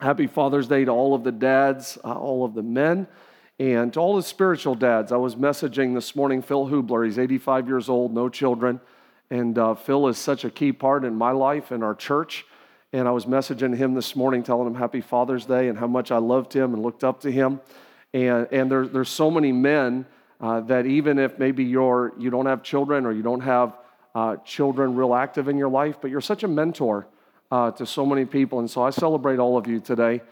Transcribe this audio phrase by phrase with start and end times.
[0.00, 3.06] Happy Father's Day to all of the dads, uh, all of the men,
[3.58, 5.12] and to all the spiritual dads.
[5.12, 7.04] I was messaging this morning Phil Hubler.
[7.04, 8.80] He's 85 years old, no children.
[9.28, 12.46] And uh, Phil is such a key part in my life and our church.
[12.94, 16.10] And I was messaging him this morning, telling him Happy Father's Day and how much
[16.10, 17.60] I loved him and looked up to him.
[18.14, 20.06] And, and there, there's so many men
[20.40, 23.76] uh, that even if maybe you're, you don't have children or you don't have
[24.14, 27.06] uh, children real active in your life, but you're such a mentor
[27.50, 28.58] uh, to so many people.
[28.58, 30.22] And so I celebrate all of you today.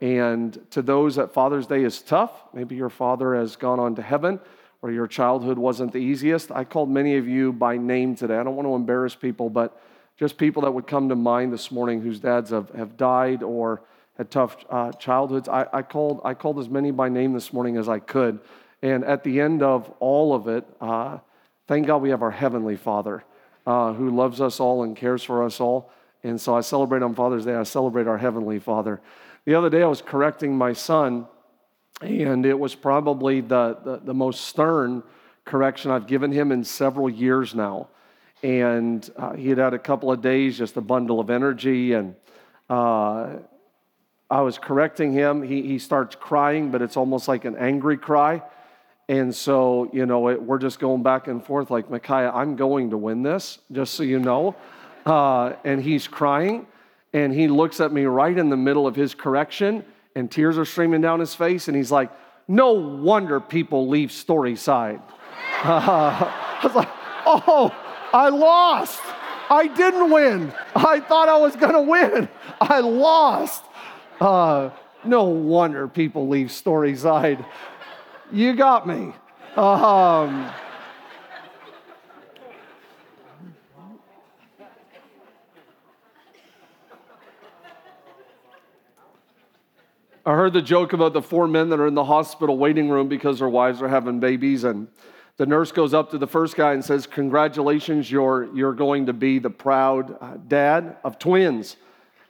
[0.00, 4.02] And to those that Father's Day is tough, maybe your father has gone on to
[4.02, 4.38] heaven
[4.80, 6.52] or your childhood wasn't the easiest.
[6.52, 8.36] I called many of you by name today.
[8.36, 9.80] I don't want to embarrass people, but
[10.16, 13.82] just people that would come to mind this morning whose dads have, have died or
[14.16, 15.48] had tough uh, childhoods.
[15.48, 18.38] I, I, called, I called as many by name this morning as I could.
[18.82, 21.18] And at the end of all of it, uh,
[21.66, 23.24] thank God we have our Heavenly Father
[23.66, 25.90] uh, who loves us all and cares for us all.
[26.22, 29.00] And so I celebrate on Father's Day, I celebrate our Heavenly Father.
[29.44, 31.26] The other day I was correcting my son
[32.00, 35.02] and it was probably the, the, the, most stern
[35.44, 37.88] correction I've given him in several years now.
[38.42, 41.94] And uh, he had had a couple of days, just a bundle of energy.
[41.94, 42.14] And
[42.70, 43.38] uh,
[44.30, 45.42] I was correcting him.
[45.42, 48.42] He, he starts crying, but it's almost like an angry cry.
[49.08, 52.90] And so, you know, it, we're just going back and forth like, Micaiah, I'm going
[52.90, 54.54] to win this, just so you know.
[55.06, 56.66] Uh, and he's crying.
[57.12, 59.84] And he looks at me right in the middle of his correction
[60.18, 62.10] and tears are streaming down his face, and he's like,
[62.48, 65.00] No wonder people leave Storyside.
[65.62, 66.88] Uh, I was like,
[67.24, 67.74] Oh,
[68.12, 69.00] I lost.
[69.50, 70.52] I didn't win.
[70.74, 72.28] I thought I was going to win.
[72.60, 73.62] I lost.
[74.20, 74.70] Uh,
[75.04, 77.44] no wonder people leave Storyside.
[78.30, 79.14] You got me.
[79.56, 80.50] Um,
[90.28, 93.08] I heard the joke about the four men that are in the hospital waiting room
[93.08, 94.62] because their wives are having babies.
[94.62, 94.88] And
[95.38, 99.14] the nurse goes up to the first guy and says, Congratulations, you're, you're going to
[99.14, 101.78] be the proud dad of twins.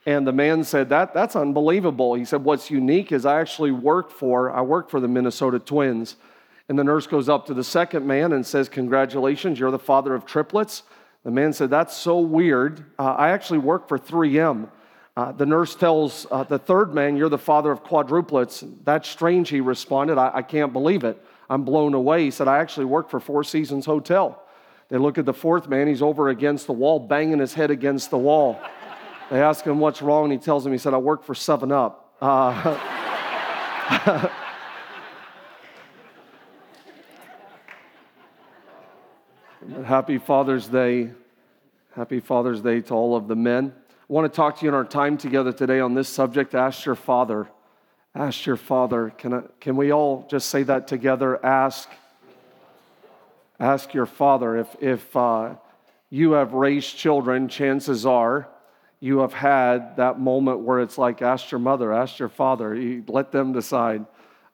[0.06, 2.14] And the man said, that, That's unbelievable.
[2.14, 6.14] He said, What's unique is I actually work for, I work for the Minnesota Twins.
[6.69, 10.14] And the nurse goes up to the second man and says, Congratulations, you're the father
[10.14, 10.84] of triplets.
[11.25, 12.92] The man said, That's so weird.
[12.97, 14.69] Uh, I actually work for 3M.
[15.18, 18.64] Uh, the nurse tells uh, the third man, You're the father of quadruplets.
[18.84, 20.16] That's strange, he responded.
[20.16, 21.20] I, I can't believe it.
[21.50, 22.22] I'm blown away.
[22.22, 24.40] He said, I actually work for Four Seasons Hotel.
[24.90, 28.10] They look at the fourth man, he's over against the wall, banging his head against
[28.10, 28.60] the wall.
[29.28, 31.72] They ask him what's wrong, and he tells them, He said, I work for 7
[31.72, 32.14] Up.
[32.20, 32.78] Uh,
[39.84, 41.10] Happy Father's Day.
[41.96, 43.72] Happy Father's Day to all of the men.
[44.10, 46.54] Want to talk to you in our time together today on this subject.
[46.54, 47.46] Ask your father.
[48.14, 49.10] Ask your father.
[49.10, 51.44] Can, I, can we all just say that together?
[51.44, 51.91] Ask.
[53.60, 54.56] Ask your father.
[54.56, 55.56] If, if uh,
[56.08, 58.48] you have raised children, chances are
[58.98, 62.75] you have had that moment where it's like, ask your mother, ask your father.
[62.75, 64.06] You let them decide.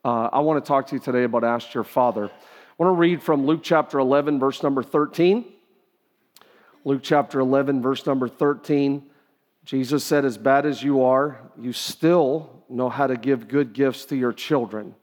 [0.04, 2.24] Uh, I want to talk to you today about ask your father.
[2.24, 5.44] I want to read from Luke chapter 11, verse number 13.
[6.84, 9.10] Luke chapter 11, verse number 13.
[9.64, 14.04] Jesus said, As bad as you are, you still know how to give good gifts
[14.06, 14.94] to your children.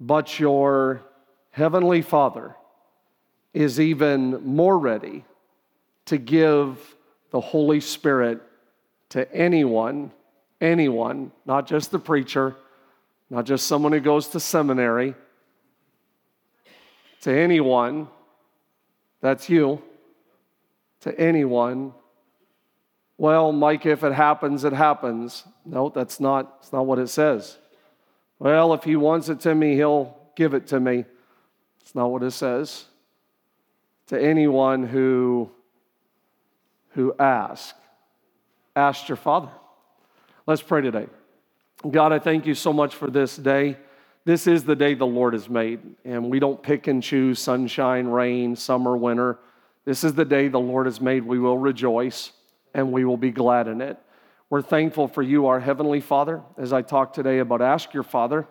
[0.00, 1.02] But your
[1.50, 2.56] heavenly Father
[3.54, 5.24] is even more ready
[6.06, 6.96] to give
[7.30, 8.42] the Holy Spirit
[9.10, 10.12] to anyone,
[10.60, 12.56] anyone, not just the preacher,
[13.30, 15.14] not just someone who goes to seminary,
[17.22, 18.08] to anyone,
[19.20, 19.82] that's you,
[21.00, 21.92] to anyone
[23.18, 25.44] well, Mike, if it happens, it happens.
[25.64, 27.56] No, that's not, that's not what it says.
[28.38, 31.06] Well, if he wants it to me, he'll give it to me.
[31.80, 32.84] It's not what it says.
[34.08, 35.50] To anyone who,
[36.90, 37.78] who asks,
[38.74, 39.50] ask your Father.
[40.46, 41.06] Let's pray today.
[41.90, 43.78] God, I thank you so much for this day.
[44.26, 48.08] This is the day the Lord has made, and we don't pick and choose sunshine,
[48.08, 49.38] rain, summer, winter.
[49.84, 51.24] This is the day the Lord has made.
[51.24, 52.32] We will rejoice
[52.76, 53.98] and we will be glad in it.
[54.50, 56.42] We're thankful for you, our Heavenly Father.
[56.58, 58.46] As I talk today about ask your Father,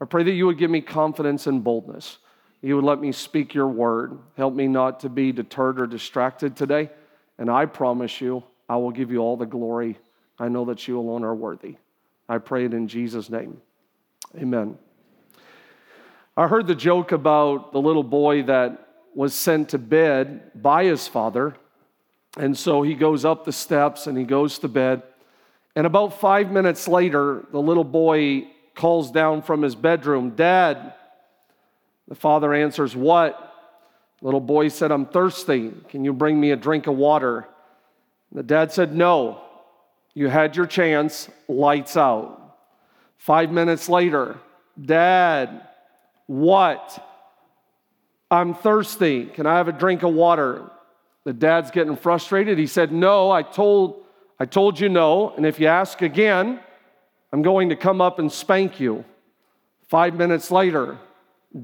[0.00, 2.18] I pray that you would give me confidence and boldness.
[2.60, 4.18] You would let me speak your word.
[4.36, 6.90] Help me not to be deterred or distracted today.
[7.38, 9.96] And I promise you, I will give you all the glory.
[10.40, 11.76] I know that you alone are worthy.
[12.28, 13.62] I pray it in Jesus' name.
[14.36, 14.76] Amen.
[16.36, 21.06] I heard the joke about the little boy that was sent to bed by his
[21.06, 21.54] father
[22.36, 25.02] and so he goes up the steps and he goes to bed.
[25.74, 30.94] And about five minutes later, the little boy calls down from his bedroom, Dad.
[32.08, 33.44] The father answers, What?
[34.20, 35.72] Little boy said, I'm thirsty.
[35.88, 37.46] Can you bring me a drink of water?
[38.32, 39.42] The dad said, No.
[40.14, 42.56] You had your chance, lights out.
[43.18, 44.38] Five minutes later,
[44.80, 45.68] Dad,
[46.26, 47.04] what?
[48.30, 49.26] I'm thirsty.
[49.26, 50.70] Can I have a drink of water?
[51.28, 52.56] The dad's getting frustrated.
[52.56, 54.02] He said, No, I told,
[54.40, 55.34] I told you no.
[55.36, 56.58] And if you ask again,
[57.34, 59.04] I'm going to come up and spank you.
[59.88, 60.96] Five minutes later,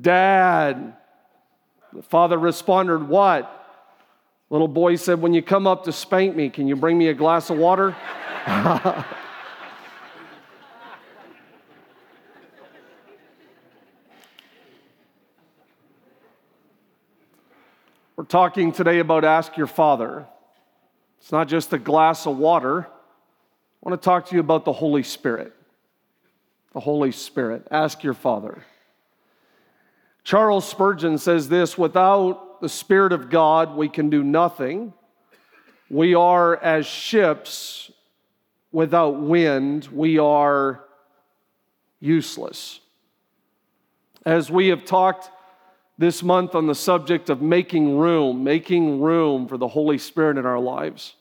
[0.02, 0.94] Dad.
[1.94, 3.50] The father responded, What?
[4.50, 7.14] Little boy said, When you come up to spank me, can you bring me a
[7.14, 7.96] glass of water?
[18.16, 20.24] We're talking today about ask your father.
[21.18, 22.86] It's not just a glass of water.
[22.86, 25.52] I want to talk to you about the Holy Spirit.
[26.74, 27.66] The Holy Spirit.
[27.72, 28.62] Ask your father.
[30.22, 34.92] Charles Spurgeon says this without the Spirit of God, we can do nothing.
[35.90, 37.90] We are as ships
[38.70, 40.84] without wind, we are
[41.98, 42.78] useless.
[44.24, 45.30] As we have talked
[45.96, 50.46] this month on the subject of making room, making room for the Holy Spirit in
[50.46, 51.14] our lives.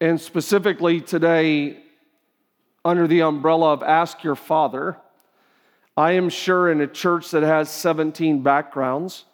[0.00, 1.78] And specifically today,
[2.84, 4.96] under the umbrella of Ask Your Father,
[5.96, 9.24] I am sure in a church that has 17 backgrounds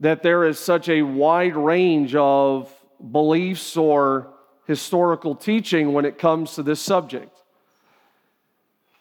[0.00, 2.72] that there is such a wide range of
[3.10, 4.28] beliefs or
[4.66, 7.36] historical teaching when it comes to this subject.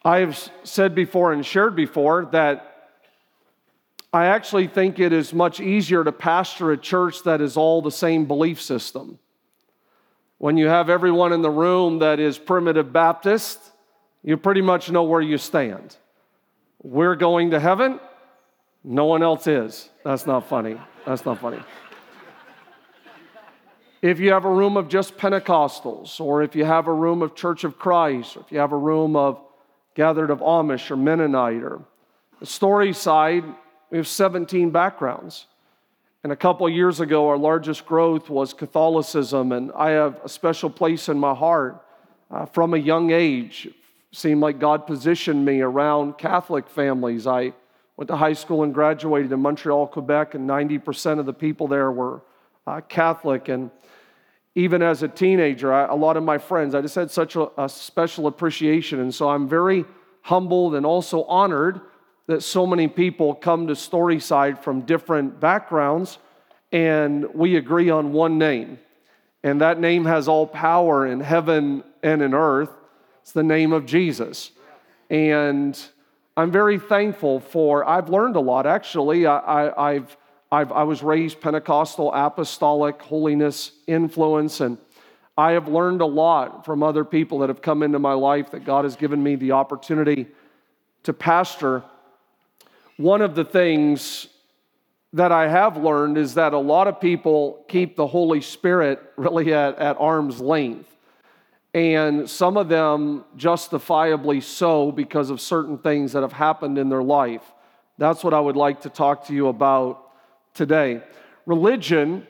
[0.04, 2.75] I have said before and shared before that
[4.16, 7.92] I actually think it is much easier to pastor a church that is all the
[7.92, 9.20] same belief system.
[10.38, 13.60] When you have everyone in the room that is primitive Baptist,
[14.24, 15.98] you pretty much know where you stand.
[16.82, 18.00] We're going to heaven,
[18.86, 19.90] no one else is.
[20.06, 20.80] That's not funny.
[21.06, 21.60] That's not funny.
[24.02, 27.36] If you have a room of just Pentecostals, or if you have a room of
[27.36, 29.42] Church of Christ, or if you have a room of
[29.94, 31.82] gathered of Amish or Mennonite, or
[32.40, 33.54] the Storyside,
[33.96, 35.46] we have 17 backgrounds.
[36.22, 40.70] And a couple years ago, our largest growth was Catholicism, and I have a special
[40.70, 41.82] place in my heart.
[42.30, 43.70] Uh, from a young age,
[44.12, 47.26] seemed like God positioned me around Catholic families.
[47.26, 47.54] I
[47.96, 51.90] went to high school and graduated in Montreal, Quebec, and 90% of the people there
[51.90, 52.22] were
[52.68, 53.48] uh, Catholic.
[53.48, 53.72] And
[54.56, 57.50] even as a teenager, I, a lot of my friends, I just had such a,
[57.58, 59.00] a special appreciation.
[59.00, 59.86] And so I'm very
[60.22, 61.80] humbled and also honored
[62.28, 66.18] that so many people come to Storyside from different backgrounds
[66.72, 68.80] and we agree on one name.
[69.44, 72.72] And that name has all power in heaven and in earth.
[73.22, 74.52] It's the name of Jesus.
[75.10, 75.80] And
[76.36, 79.28] I'm very thankful for, I've learned a lot actually.
[79.28, 80.18] I, have
[80.52, 84.78] I've, I was raised Pentecostal, apostolic, holiness influence, and
[85.38, 88.64] I have learned a lot from other people that have come into my life that
[88.64, 90.28] God has given me the opportunity
[91.04, 91.84] to pastor
[92.98, 94.28] one of the things
[95.14, 99.54] that I have learned is that a lot of people keep the Holy Spirit really
[99.54, 100.90] at, at arm's length.
[101.74, 107.04] And some of them justifiably so because of certain things that have happened in their
[107.04, 107.44] life.
[107.98, 110.12] That's what I would like to talk to you about
[110.54, 111.02] today.
[111.46, 112.26] Religion,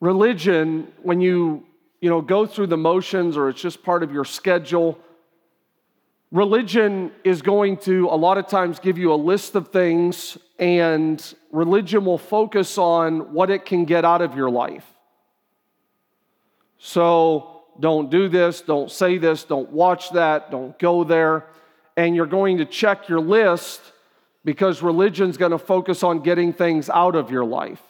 [0.00, 1.64] religion, when you
[2.00, 4.98] you know go through the motions or it's just part of your schedule,
[6.32, 11.34] religion is going to a lot of times give you a list of things, and
[11.52, 14.86] religion will focus on what it can get out of your life.
[16.78, 21.46] So, don't do this, don't say this, don't watch that, don't go there.
[21.96, 23.80] And you're going to check your list
[24.44, 27.80] because religion's going to focus on getting things out of your life.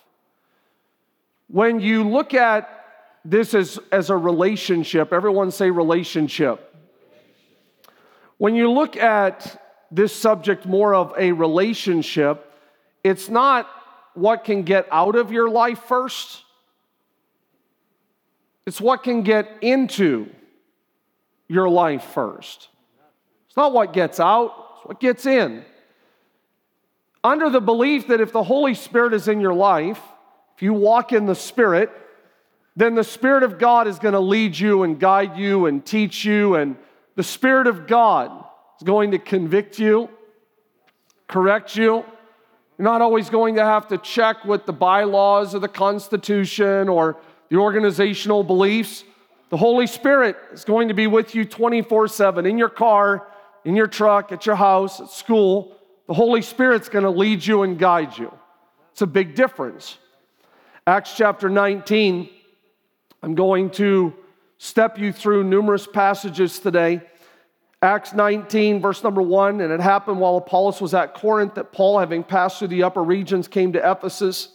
[1.48, 2.68] When you look at
[3.24, 6.71] this as, as a relationship, everyone say relationship.
[8.38, 9.60] When you look at
[9.90, 12.52] this subject more of a relationship,
[13.04, 13.68] it's not
[14.14, 16.44] what can get out of your life first,
[18.66, 20.30] it's what can get into
[21.48, 22.68] your life first.
[23.46, 25.64] It's not what gets out, it's what gets in.
[27.24, 30.00] Under the belief that if the Holy Spirit is in your life,
[30.56, 31.90] if you walk in the Spirit,
[32.74, 36.24] then the Spirit of God is going to lead you and guide you and teach
[36.24, 36.76] you and
[37.14, 38.44] the Spirit of God
[38.80, 40.08] is going to convict you,
[41.28, 42.04] correct you.
[42.78, 47.18] You're not always going to have to check with the bylaws of the Constitution or
[47.48, 49.04] the organizational beliefs.
[49.50, 53.28] The Holy Spirit is going to be with you 24 7 in your car,
[53.64, 55.76] in your truck, at your house, at school.
[56.08, 58.32] The Holy Spirit's going to lead you and guide you.
[58.92, 59.98] It's a big difference.
[60.86, 62.28] Acts chapter 19,
[63.22, 64.14] I'm going to
[64.62, 67.00] step you through numerous passages today.
[67.82, 71.98] Acts 19, verse number 1, and it happened while Apollos was at Corinth that Paul,
[71.98, 74.50] having passed through the upper regions, came to Ephesus.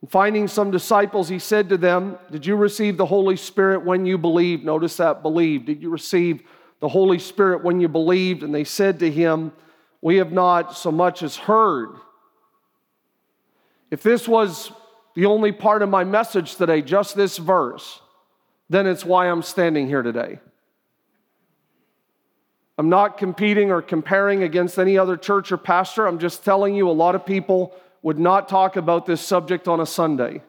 [0.00, 4.06] And finding some disciples, he said to them, Did you receive the Holy Spirit when
[4.06, 4.64] you believed?
[4.64, 5.66] Notice that believed.
[5.66, 6.42] Did you receive
[6.80, 8.44] the Holy Spirit when you believed?
[8.44, 9.52] And they said to him,
[10.00, 11.90] We have not so much as heard.
[13.90, 14.72] If this was
[15.14, 18.00] the only part of my message today, just this verse,
[18.74, 20.40] then it's why I'm standing here today.
[22.76, 26.06] I'm not competing or comparing against any other church or pastor.
[26.06, 29.80] I'm just telling you a lot of people would not talk about this subject on
[29.80, 30.42] a Sunday.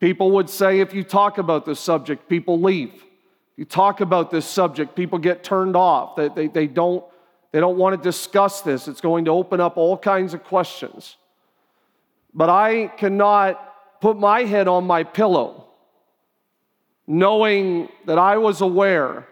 [0.00, 2.92] People would say if you talk about this subject, people leave.
[2.92, 6.16] If you talk about this subject, people get turned off.
[6.16, 7.04] They, they, they, don't,
[7.52, 8.88] they don't want to discuss this.
[8.88, 11.16] It's going to open up all kinds of questions.
[12.34, 15.69] But I cannot put my head on my pillow
[17.10, 19.26] knowing that I was aware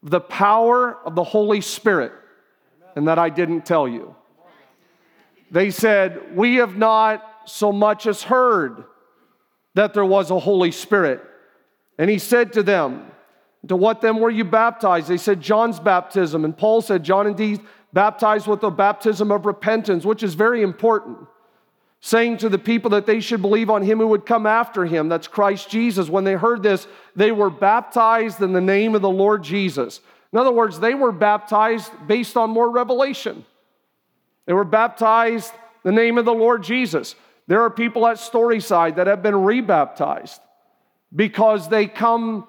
[0.00, 2.12] the power of the Holy Spirit
[2.94, 4.14] and that I didn't tell you.
[5.50, 8.84] They said, We have not so much as heard
[9.74, 11.20] that there was a Holy Spirit.
[11.98, 13.10] And he said to them,
[13.66, 15.08] To what then were you baptized?
[15.08, 16.44] They said, John's baptism.
[16.44, 17.60] And Paul said, John indeed
[17.92, 21.18] baptized with the baptism of repentance, which is very important
[22.00, 25.08] saying to the people that they should believe on him who would come after him.
[25.08, 26.08] That's Christ Jesus.
[26.08, 26.86] When they heard this,
[27.16, 30.00] they were baptized in the name of the Lord Jesus.
[30.32, 33.44] In other words, they were baptized based on more revelation.
[34.46, 35.52] They were baptized
[35.82, 37.14] the name of the Lord Jesus.
[37.46, 40.40] There are people at Storyside that have been rebaptized
[41.14, 42.46] because they come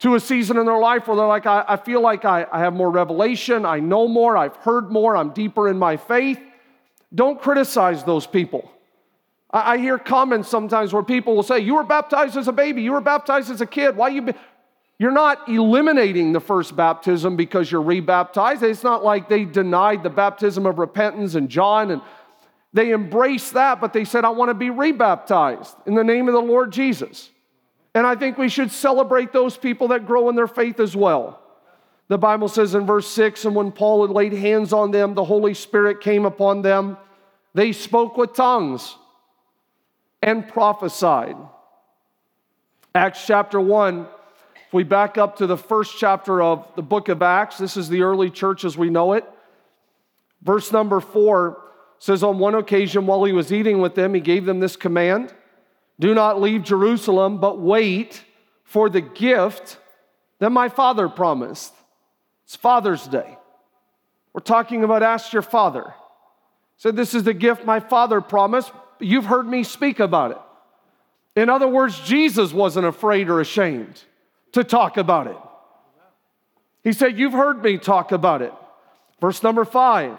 [0.00, 2.60] to a season in their life where they're like, I, I feel like I, I
[2.60, 6.40] have more revelation, I know more, I've heard more, I'm deeper in my faith.
[7.14, 8.70] Don't criticize those people.
[9.50, 12.92] I, hear comments sometimes where people will say, You were baptized as a baby, you
[12.92, 13.96] were baptized as a kid.
[13.96, 14.22] Why you?
[14.22, 14.34] Be-?
[14.98, 18.62] You're not eliminating the first baptism because you're rebaptized.
[18.64, 22.02] It's not like they denied the baptism of repentance and John and
[22.72, 26.34] they embraced that, but they said, I want to be rebaptized in the name of
[26.34, 27.30] the Lord Jesus.
[27.94, 31.40] And I think we should celebrate those people that grow in their faith as well.
[32.08, 35.24] The Bible says in verse 6 And when Paul had laid hands on them, the
[35.24, 36.98] Holy Spirit came upon them.
[37.54, 38.96] They spoke with tongues
[40.22, 41.36] and prophesied.
[42.94, 44.06] Acts chapter 1,
[44.66, 47.88] if we back up to the first chapter of the book of Acts, this is
[47.88, 49.24] the early church as we know it.
[50.42, 51.62] Verse number 4
[51.98, 55.32] says, On one occasion while he was eating with them, he gave them this command
[55.98, 58.24] Do not leave Jerusalem, but wait
[58.64, 59.78] for the gift
[60.38, 61.72] that my father promised.
[62.44, 63.36] It's Father's Day.
[64.32, 65.84] We're talking about ask your father.
[65.86, 70.38] He said, This is the gift my father promised you've heard me speak about it.
[71.40, 74.02] In other words, Jesus wasn't afraid or ashamed
[74.52, 75.36] to talk about it.
[76.82, 78.52] He said, You've heard me talk about it.
[79.20, 80.18] Verse number five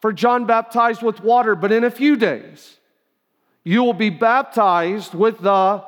[0.00, 2.76] For John baptized with water, but in a few days
[3.64, 5.82] you will be baptized with the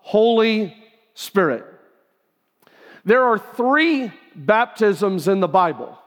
[0.00, 0.76] Holy
[1.14, 1.64] Spirit.
[3.04, 5.98] There are three baptisms in the Bible.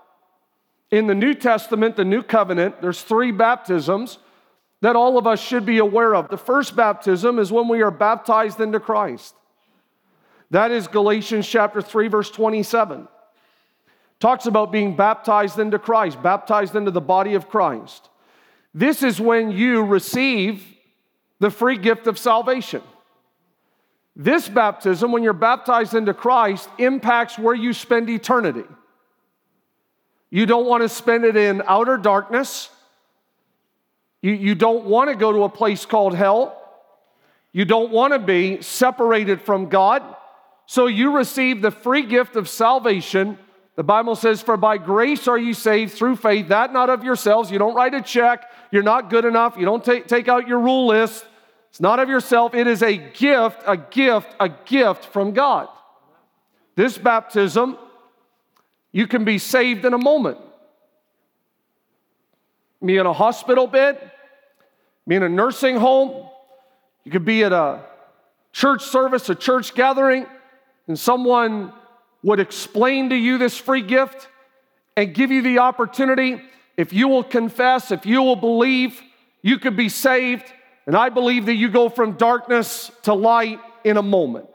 [0.92, 4.20] In the New Testament, the New Covenant, there's three baptisms
[4.84, 6.28] that all of us should be aware of.
[6.28, 9.34] The first baptism is when we are baptized into Christ.
[10.52, 13.08] That is Galatians chapter 3 verse 27.
[14.20, 18.10] Talks about being baptized into Christ, baptized into the body of Christ.
[18.74, 20.66] This is when you receive
[21.40, 22.82] the free gift of salvation.
[24.18, 28.66] This baptism, when you're baptized into Christ, impacts where you spend eternity.
[30.30, 32.70] You don't want to spend it in outer darkness.
[34.24, 36.60] You, you don't want to go to a place called hell.
[37.51, 40.01] You don't want to be separated from God.
[40.65, 43.38] So you receive the free gift of salvation.
[43.75, 47.51] The Bible says, For by grace are you saved through faith, that not of yourselves.
[47.51, 48.50] You don't write a check.
[48.72, 49.56] You're not good enough.
[49.58, 51.25] You don't take, take out your rule list.
[51.70, 52.53] It's not of yourself.
[52.53, 55.68] It is a gift, a gift, a gift from God.
[56.75, 57.77] This baptism,
[58.94, 60.38] you can be saved in a moment.
[62.84, 64.12] Be in a hospital bed,
[65.07, 66.27] be in a nursing home,
[67.03, 67.81] you could be at a
[68.51, 70.25] church service, a church gathering,
[70.88, 71.74] and someone
[72.24, 74.27] would explain to you this free gift
[74.95, 76.41] and give you the opportunity.
[76.77, 79.01] If you will confess, if you will believe,
[79.41, 80.45] you could be saved.
[80.86, 84.48] And I believe that you go from darkness to light in a moment.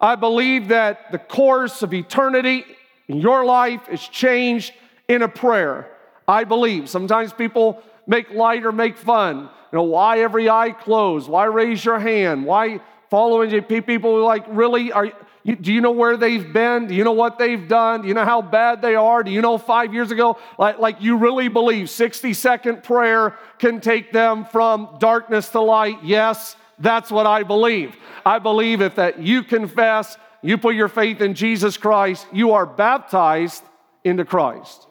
[0.00, 2.64] I believe that the course of eternity
[3.08, 4.72] in your life is changed
[5.08, 5.90] in a prayer.
[6.28, 6.88] I believe.
[6.88, 9.48] Sometimes people make light or make fun.
[9.72, 11.28] You know, why every eye closed?
[11.28, 12.44] Why raise your hand?
[12.44, 14.92] Why following people like, really?
[14.92, 16.88] Are you, do you know where they've been?
[16.88, 18.02] Do you know what they've done?
[18.02, 19.22] Do you know how bad they are?
[19.22, 20.38] Do you know five years ago?
[20.58, 26.02] Like, like you really believe 60 second prayer can take them from darkness to light?
[26.02, 27.94] Yes, that's what I believe.
[28.24, 32.66] I believe if that you confess, you put your faith in Jesus Christ, you are
[32.66, 33.62] baptized
[34.02, 34.86] into Christ.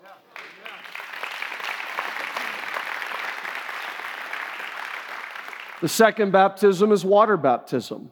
[5.86, 8.10] The second baptism is water baptism.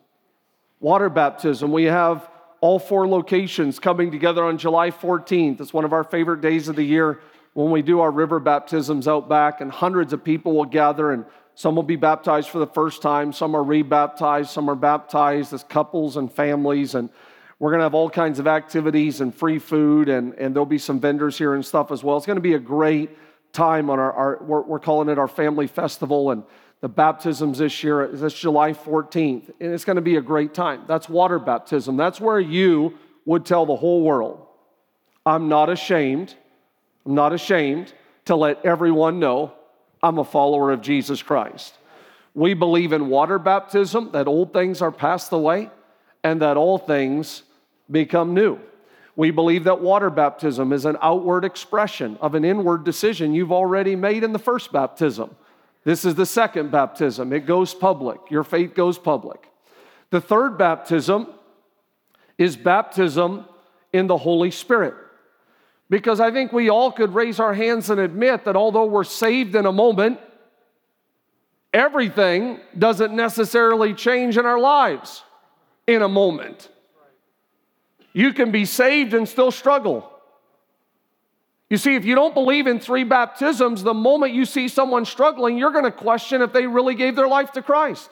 [0.79, 1.71] Water baptism.
[1.71, 2.29] We have
[2.61, 5.59] all four locations coming together on July 14th.
[5.59, 7.21] It's one of our favorite days of the year
[7.53, 11.25] when we do our river baptisms out back, and hundreds of people will gather, and
[11.55, 15.63] some will be baptized for the first time, some are rebaptized, some are baptized as
[15.63, 17.09] couples and families, and
[17.57, 20.77] we're going to have all kinds of activities and free food, and, and there'll be
[20.77, 22.17] some vendors here and stuff as well.
[22.17, 23.17] It's going to be a great
[23.51, 26.43] time on our, our we're, we're calling it our family festival, and
[26.83, 30.81] the baptisms this year is July 14th, and it's going to be a great time.
[30.85, 31.95] That's water baptism.
[31.95, 34.45] That's where you would tell the whole world,
[35.25, 36.35] I'm not ashamed,
[37.05, 37.93] I'm not ashamed
[38.25, 39.53] to let everyone know
[40.03, 41.77] I'm a follower of Jesus Christ.
[42.33, 45.69] We believe in water baptism, that old things are passed away
[46.21, 47.43] and that all things
[47.89, 48.59] become new.
[49.15, 53.95] We believe that water baptism is an outward expression of an inward decision you've already
[53.95, 55.33] made in the first baptism.
[55.83, 57.33] This is the second baptism.
[57.33, 58.19] It goes public.
[58.29, 59.49] Your faith goes public.
[60.11, 61.27] The third baptism
[62.37, 63.45] is baptism
[63.91, 64.95] in the Holy Spirit.
[65.89, 69.55] Because I think we all could raise our hands and admit that although we're saved
[69.55, 70.19] in a moment,
[71.73, 75.23] everything doesn't necessarily change in our lives
[75.85, 76.69] in a moment.
[78.13, 80.12] You can be saved and still struggle.
[81.73, 85.57] You see, if you don't believe in three baptisms, the moment you see someone struggling,
[85.57, 88.11] you're going to question if they really gave their life to Christ.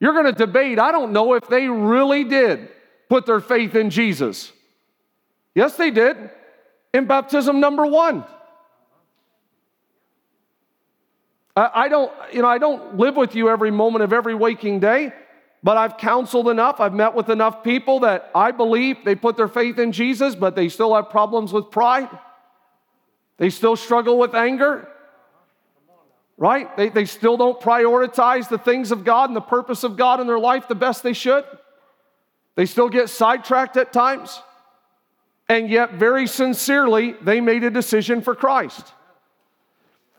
[0.00, 2.70] You're going to debate, I don't know if they really did
[3.10, 4.50] put their faith in Jesus.
[5.54, 6.16] Yes, they did
[6.94, 8.24] in baptism number one.
[11.54, 15.12] I don't, you know, I don't live with you every moment of every waking day,
[15.62, 16.80] but I've counseled enough.
[16.80, 20.56] I've met with enough people that I believe they put their faith in Jesus, but
[20.56, 22.08] they still have problems with pride.
[23.36, 24.88] They still struggle with anger,
[26.36, 26.74] right?
[26.76, 30.26] They, they still don't prioritize the things of God and the purpose of God in
[30.26, 31.44] their life the best they should.
[32.54, 34.40] They still get sidetracked at times.
[35.48, 38.92] And yet, very sincerely, they made a decision for Christ.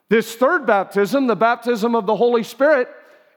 [0.10, 2.90] This third baptism, the baptism of the Holy Spirit,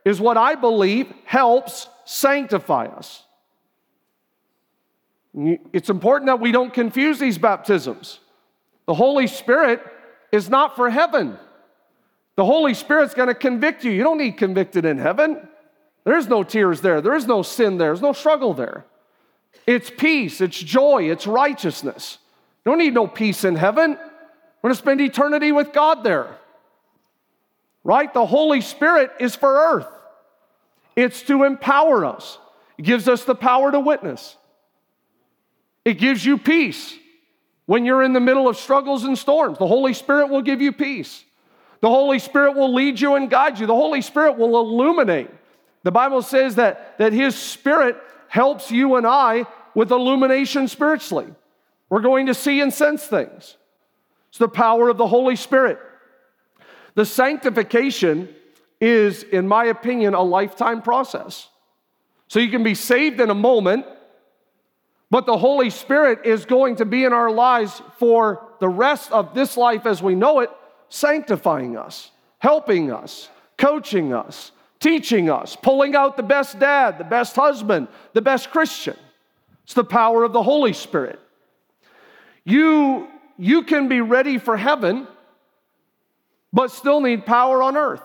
[0.05, 3.23] is what I believe helps sanctify us.
[5.33, 8.19] It's important that we don't confuse these baptisms.
[8.89, 9.83] The Holy Spirit
[10.31, 11.37] is not for heaven.
[12.37, 13.91] The Holy Spirit's going to convict you.
[13.91, 15.47] You don't need convicted in heaven.
[16.05, 16.99] There's no tears there.
[16.99, 17.89] There is no sin there.
[17.89, 18.87] There's no struggle there.
[19.67, 22.17] It's peace, it's joy, it's righteousness.
[22.65, 23.91] You don't need no peace in heaven.
[23.91, 26.35] We're going to spend eternity with God there.
[27.83, 28.11] Right?
[28.11, 29.87] The Holy Spirit is for earth,
[30.95, 32.39] it's to empower us,
[32.79, 34.35] it gives us the power to witness,
[35.85, 36.95] it gives you peace.
[37.69, 40.71] When you're in the middle of struggles and storms, the Holy Spirit will give you
[40.71, 41.23] peace.
[41.81, 43.67] The Holy Spirit will lead you and guide you.
[43.67, 45.29] The Holy Spirit will illuminate.
[45.83, 47.95] The Bible says that, that His Spirit
[48.27, 51.27] helps you and I with illumination spiritually.
[51.89, 53.55] We're going to see and sense things.
[54.29, 55.77] It's the power of the Holy Spirit.
[56.95, 58.33] The sanctification
[58.81, 61.49] is, in my opinion, a lifetime process.
[62.29, 63.85] So you can be saved in a moment
[65.11, 69.33] but the Holy Spirit is going to be in our lives for the rest of
[69.33, 70.51] this life as we know it,
[70.89, 77.35] sanctifying us, helping us, coaching us, teaching us, pulling out the best dad, the best
[77.35, 78.95] husband, the best Christian.
[79.63, 81.19] It's the power of the Holy Spirit.
[82.43, 85.07] You, you can be ready for heaven,
[86.53, 88.03] but still need power on earth.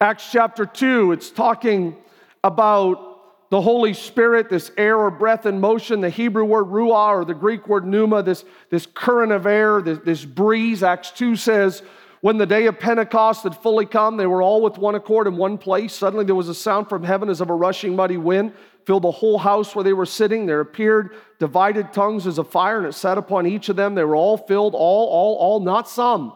[0.00, 1.96] Acts chapter 2, it's talking
[2.44, 3.07] about
[3.50, 7.34] the Holy Spirit, this air or breath in motion, the Hebrew word ruah or the
[7.34, 10.82] Greek word pneuma, this, this current of air, this, this breeze.
[10.82, 11.82] Acts 2 says,
[12.20, 15.36] when the day of Pentecost had fully come, they were all with one accord in
[15.36, 15.94] one place.
[15.94, 18.52] Suddenly there was a sound from heaven as of a rushing mighty wind,
[18.84, 20.44] filled the whole house where they were sitting.
[20.44, 23.94] There appeared divided tongues as a fire, and it sat upon each of them.
[23.94, 26.34] They were all filled, all, all, all, not some.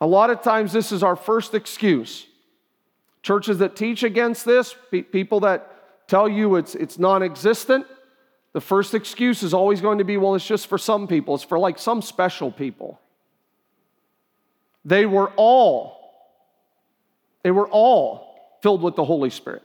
[0.00, 2.26] A lot of times, this is our first excuse
[3.22, 7.86] Churches that teach against this, people that tell you it's, it's non existent,
[8.52, 11.44] the first excuse is always going to be well, it's just for some people, it's
[11.44, 13.00] for like some special people.
[14.84, 15.96] They were all,
[17.42, 19.62] they were all filled with the Holy Spirit.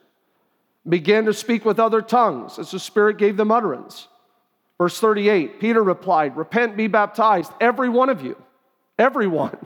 [0.88, 4.08] Began to speak with other tongues as the Spirit gave them utterance.
[4.78, 8.42] Verse 38 Peter replied, Repent, be baptized, every one of you.
[9.00, 9.58] Everyone.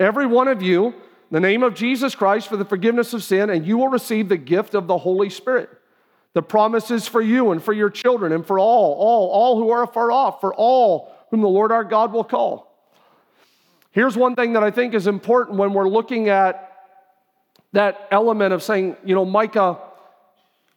[0.00, 0.94] Every one of you
[1.32, 4.36] the name of Jesus Christ for the forgiveness of sin, and you will receive the
[4.36, 5.70] gift of the Holy Spirit.
[6.34, 9.82] The promises for you and for your children and for all, all, all who are
[9.82, 12.70] afar off, for all whom the Lord our God will call.
[13.92, 16.70] Here's one thing that I think is important when we're looking at
[17.72, 19.78] that element of saying, you know, Micah,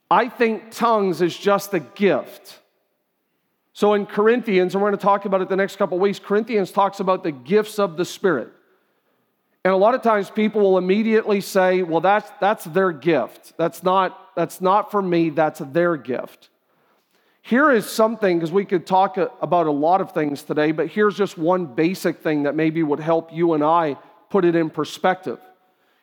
[0.09, 2.59] I think tongues is just a gift.
[3.73, 6.71] So in Corinthians, and we're going to talk about it the next couple weeks, Corinthians
[6.71, 8.53] talks about the gifts of the Spirit.
[9.65, 13.53] And a lot of times people will immediately say, well, that's, that's their gift.
[13.57, 16.49] That's not, that's not for me, that's their gift.
[17.41, 21.17] Here is something, because we could talk about a lot of things today, but here's
[21.17, 23.97] just one basic thing that maybe would help you and I
[24.29, 25.39] put it in perspective.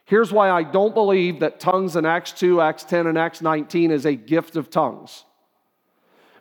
[0.06, 3.92] Here's why I don't believe that tongues in Acts 2, Acts 10, and Acts 19
[3.92, 5.22] is a gift of tongues.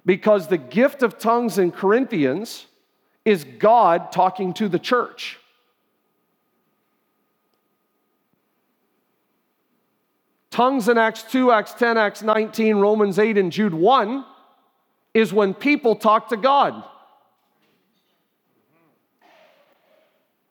[0.08, 2.66] Because the gift of tongues in Corinthians
[3.26, 5.38] is God talking to the church.
[10.52, 14.26] Tongues in Acts 2, Acts 10, Acts 19, Romans 8, and Jude 1
[15.14, 16.84] is when people talk to God.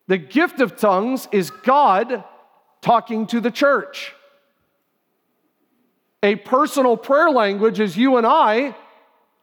[0.06, 2.24] The gift of tongues is God
[2.80, 4.14] talking to the church.
[6.22, 8.74] A personal prayer language is you and I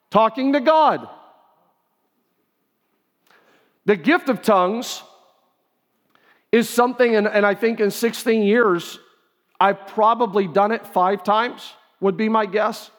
[0.10, 1.08] talking to God.
[3.86, 5.04] The gift of tongues
[6.52, 9.00] is something, and, and I think in 16 years,
[9.60, 12.92] I've probably done it five times, would be my guess,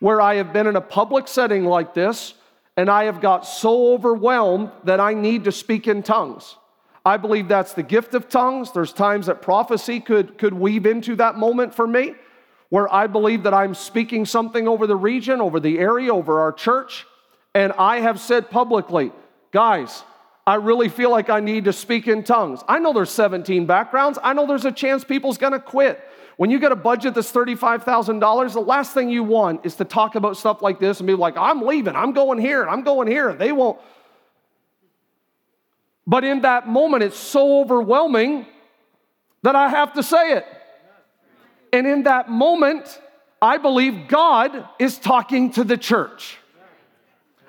[0.00, 2.34] where I have been in a public setting like this
[2.76, 6.56] and I have got so overwhelmed that I need to speak in tongues.
[7.04, 8.72] I believe that's the gift of tongues.
[8.72, 12.14] There's times that prophecy could, could weave into that moment for me
[12.70, 16.52] where I believe that I'm speaking something over the region, over the area, over our
[16.52, 17.06] church.
[17.54, 19.12] And I have said publicly,
[19.50, 20.04] guys,
[20.46, 22.60] I really feel like I need to speak in tongues.
[22.66, 24.18] I know there's 17 backgrounds.
[24.22, 26.00] I know there's a chance people's gonna quit.
[26.36, 30.16] When you get a budget that's $35,000, the last thing you want is to talk
[30.16, 33.32] about stuff like this and be like, I'm leaving, I'm going here, I'm going here.
[33.34, 33.78] They won't.
[36.06, 38.46] But in that moment, it's so overwhelming
[39.42, 40.46] that I have to say it.
[41.72, 43.00] And in that moment,
[43.40, 46.38] I believe God is talking to the church.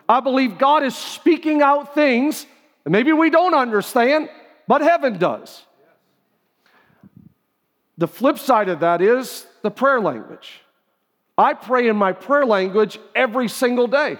[0.07, 2.45] I believe God is speaking out things
[2.85, 4.29] and maybe we don't understand,
[4.67, 5.63] but heaven does.
[7.97, 10.61] The flip side of that is the prayer language.
[11.37, 14.17] I pray in my prayer language every single day.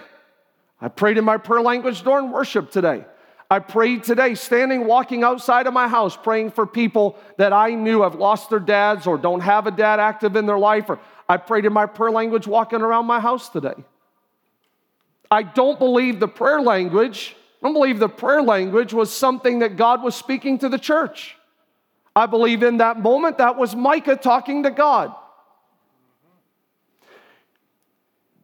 [0.80, 3.04] I prayed in my prayer language during worship today.
[3.50, 8.02] I prayed today standing, walking outside of my house, praying for people that I knew
[8.02, 10.88] have lost their dads or don't have a dad active in their life.
[10.88, 10.98] Or
[11.28, 13.84] I prayed in my prayer language walking around my house today.
[15.30, 19.76] I don't believe the prayer language I don't believe the prayer language was something that
[19.76, 21.34] God was speaking to the church.
[22.14, 25.14] I believe in that moment that was Micah talking to God.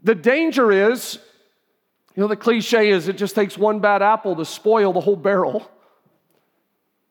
[0.03, 1.19] The danger is,
[2.17, 5.17] you know, the cliche is it just takes one bad apple to spoil the whole
[5.17, 5.71] barrel.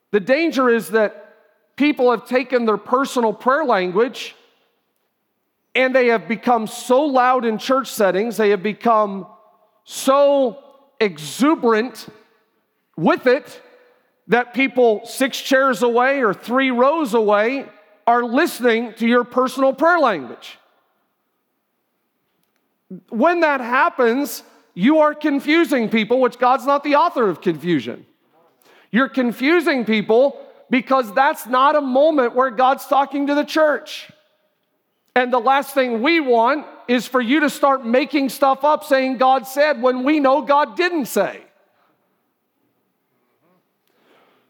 [0.10, 1.36] The danger is that
[1.76, 4.36] people have taken their personal prayer language
[5.76, 9.28] and they have become so loud in church settings, they have become
[9.84, 10.69] so
[11.00, 12.08] exuberant
[12.98, 13.62] with it
[14.28, 17.66] that people six chairs away or three rows away
[18.06, 20.58] are listening to your personal prayer language.
[23.10, 28.06] When that happens, you are confusing people, which God's not the author of confusion.
[28.92, 34.12] You're confusing people because that's not a moment where God's talking to the church.
[35.16, 39.18] And the last thing we want is for you to start making stuff up saying
[39.18, 41.44] God said when we know God didn't say.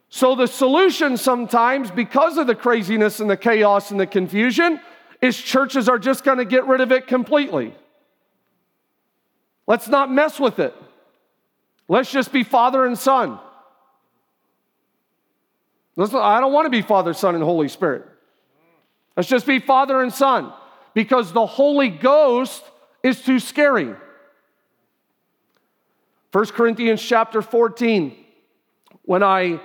[0.08, 4.80] So, the solution sometimes, because of the craziness and the chaos and the confusion,
[5.20, 7.74] is churches are just going to get rid of it completely.
[9.66, 10.74] Let's not mess with it.
[11.88, 13.38] Let's just be Father and Son.
[15.98, 18.06] I don't want to be Father, Son, and Holy Spirit.
[19.14, 20.54] Let's just be Father and Son
[20.94, 22.62] because the Holy Ghost
[23.02, 23.94] is too scary.
[26.32, 28.16] 1 Corinthians chapter 14,
[29.02, 29.60] when I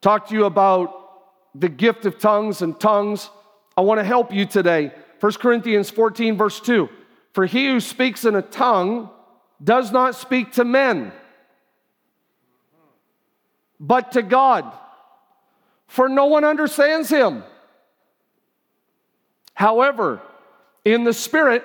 [0.00, 0.94] talked to you about
[1.54, 3.30] the gift of tongues and tongues,
[3.76, 4.92] I want to help you today.
[5.20, 6.88] 1 Corinthians 14, verse 2.
[7.32, 9.10] For he who speaks in a tongue
[9.62, 11.12] does not speak to men,
[13.78, 14.72] but to God,
[15.86, 17.44] for no one understands him.
[19.58, 20.22] However,
[20.84, 21.64] in the Spirit,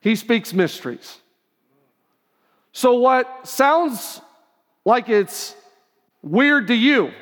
[0.00, 1.20] he speaks mysteries.
[2.72, 4.20] So, what sounds
[4.84, 5.54] like it's
[6.20, 7.12] weird to you,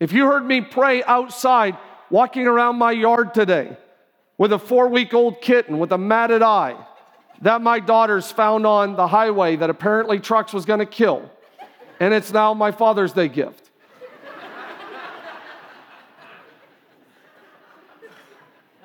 [0.00, 1.76] if you heard me pray outside,
[2.08, 3.76] walking around my yard today
[4.38, 6.74] with a four week old kitten with a matted eye
[7.42, 11.30] that my daughter's found on the highway that apparently trucks was going to kill,
[12.00, 13.65] and it's now my Father's Day gift.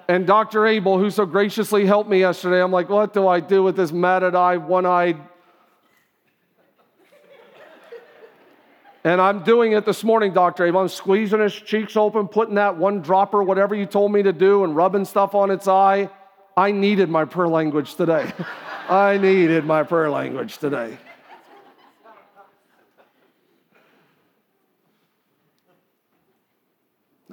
[0.07, 0.65] And Dr.
[0.67, 3.91] Abel, who so graciously helped me yesterday, I'm like, what do I do with this
[3.91, 5.17] matted eye, one eyed?
[9.03, 10.65] And I'm doing it this morning, Dr.
[10.65, 10.81] Abel.
[10.81, 14.63] I'm squeezing his cheeks open, putting that one dropper, whatever you told me to do,
[14.63, 16.09] and rubbing stuff on its eye.
[16.55, 18.31] I needed my prayer language today.
[18.89, 20.97] I needed my prayer language today.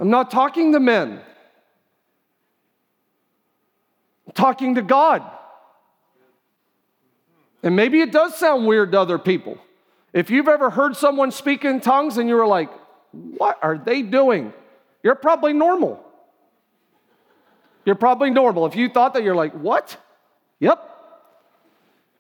[0.01, 1.21] I'm not talking to men
[4.39, 5.23] talking to God.
[7.63, 9.59] And maybe it does sound weird to other people.
[10.13, 12.71] If you've ever heard someone speak in tongues and you were like,
[13.11, 14.53] what are they doing?
[15.03, 16.03] You're probably normal.
[17.85, 18.67] You're probably normal.
[18.67, 19.97] If you thought that, you're like, what?
[20.61, 20.79] Yep.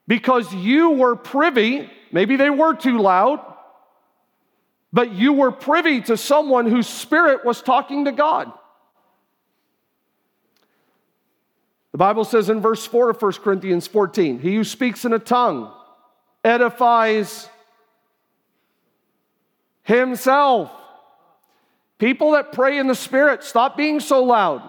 [0.09, 3.41] Because you were privy, maybe they were too loud,
[4.93, 8.51] but you were privy to someone whose spirit was talking to God.
[11.99, 15.19] The Bible says in verse 4 of 1 Corinthians 14, he who speaks in a
[15.19, 15.69] tongue
[16.45, 17.49] edifies
[19.83, 20.71] himself.
[21.99, 24.63] People that pray in the Spirit, stop being so loud.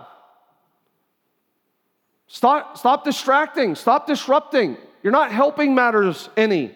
[2.25, 4.75] Stop, stop distracting, stop disrupting.
[5.03, 6.71] You're not helping matters any.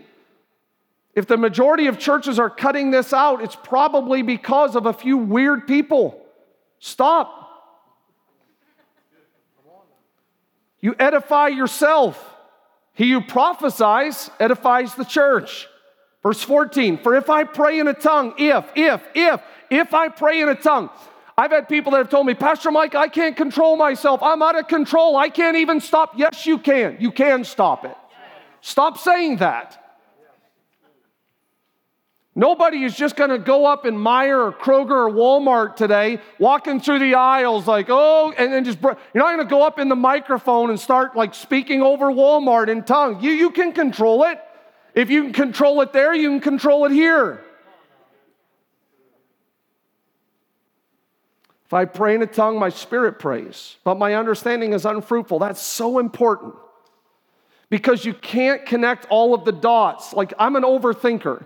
[1.16, 5.18] If the majority of churches are cutting this out, it's probably because of a few
[5.18, 6.24] weird people.
[6.78, 7.43] Stop.
[10.84, 12.22] You edify yourself.
[12.94, 15.70] He who prophesies edifies the church.
[16.22, 20.42] Verse 14, for if I pray in a tongue, if, if, if, if I pray
[20.42, 20.90] in a tongue,
[21.38, 24.22] I've had people that have told me, Pastor Mike, I can't control myself.
[24.22, 25.16] I'm out of control.
[25.16, 26.18] I can't even stop.
[26.18, 26.98] Yes, you can.
[27.00, 27.96] You can stop it.
[28.60, 29.83] Stop saying that.
[32.36, 36.80] Nobody is just going to go up in Meijer or Kroger or Walmart today, walking
[36.80, 39.88] through the aisles like, oh, and then just, you're not going to go up in
[39.88, 43.24] the microphone and start like speaking over Walmart in tongues.
[43.24, 44.40] You, you can control it.
[44.96, 47.44] If you can control it there, you can control it here.
[51.66, 55.38] If I pray in a tongue, my spirit prays, but my understanding is unfruitful.
[55.38, 56.56] That's so important
[57.70, 60.14] because you can't connect all of the dots.
[60.14, 61.46] Like, I'm an overthinker.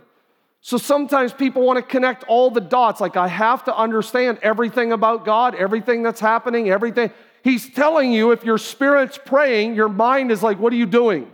[0.68, 3.00] So sometimes people want to connect all the dots.
[3.00, 7.10] Like, I have to understand everything about God, everything that's happening, everything.
[7.42, 11.32] He's telling you if your spirit's praying, your mind is like, What are you doing?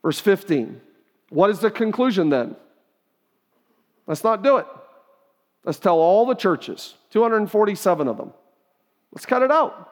[0.00, 0.80] Verse 15.
[1.28, 2.56] What is the conclusion then?
[4.06, 4.66] Let's not do it.
[5.62, 8.32] Let's tell all the churches, 247 of them.
[9.12, 9.89] Let's cut it out.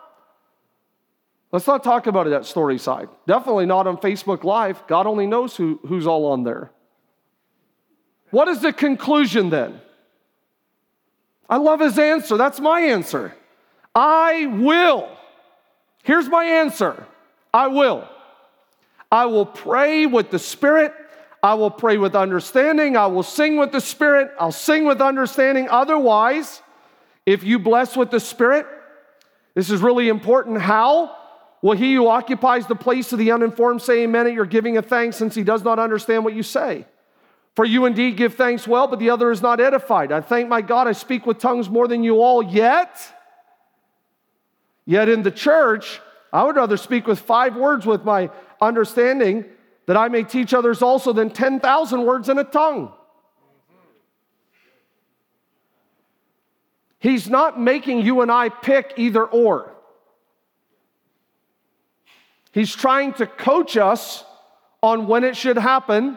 [1.50, 3.08] Let's not talk about it at Storyside.
[3.26, 4.87] Definitely not on Facebook Live.
[4.87, 6.70] God only knows who, who's all on there.
[8.30, 9.80] What is the conclusion then?
[11.48, 12.37] I love his answer.
[12.37, 13.34] That's my answer.
[13.94, 15.08] I will.
[16.02, 17.06] Here's my answer
[17.52, 18.06] I will.
[19.11, 20.92] I will pray with the Spirit.
[21.42, 22.96] I will pray with understanding.
[22.96, 24.30] I will sing with the Spirit.
[24.38, 25.68] I'll sing with understanding.
[25.70, 26.61] Otherwise,
[27.24, 28.66] if you bless with the Spirit,
[29.54, 30.61] this is really important.
[30.61, 31.16] How?
[31.61, 34.87] Will he who occupies the place of the uninformed say amen at your giving of
[34.87, 36.87] thanks since he does not understand what you say?
[37.57, 40.12] For you indeed give thanks well, but the other is not edified.
[40.12, 43.01] I thank my God I speak with tongues more than you all, yet,
[44.87, 46.01] yet in the church,
[46.33, 49.44] I would rather speak with five words with my understanding
[49.87, 52.92] that I may teach others also than 10,000 words in a tongue.
[57.01, 59.75] He's not making you and I pick either or.
[62.52, 64.24] He's trying to coach us
[64.82, 66.16] on when it should happen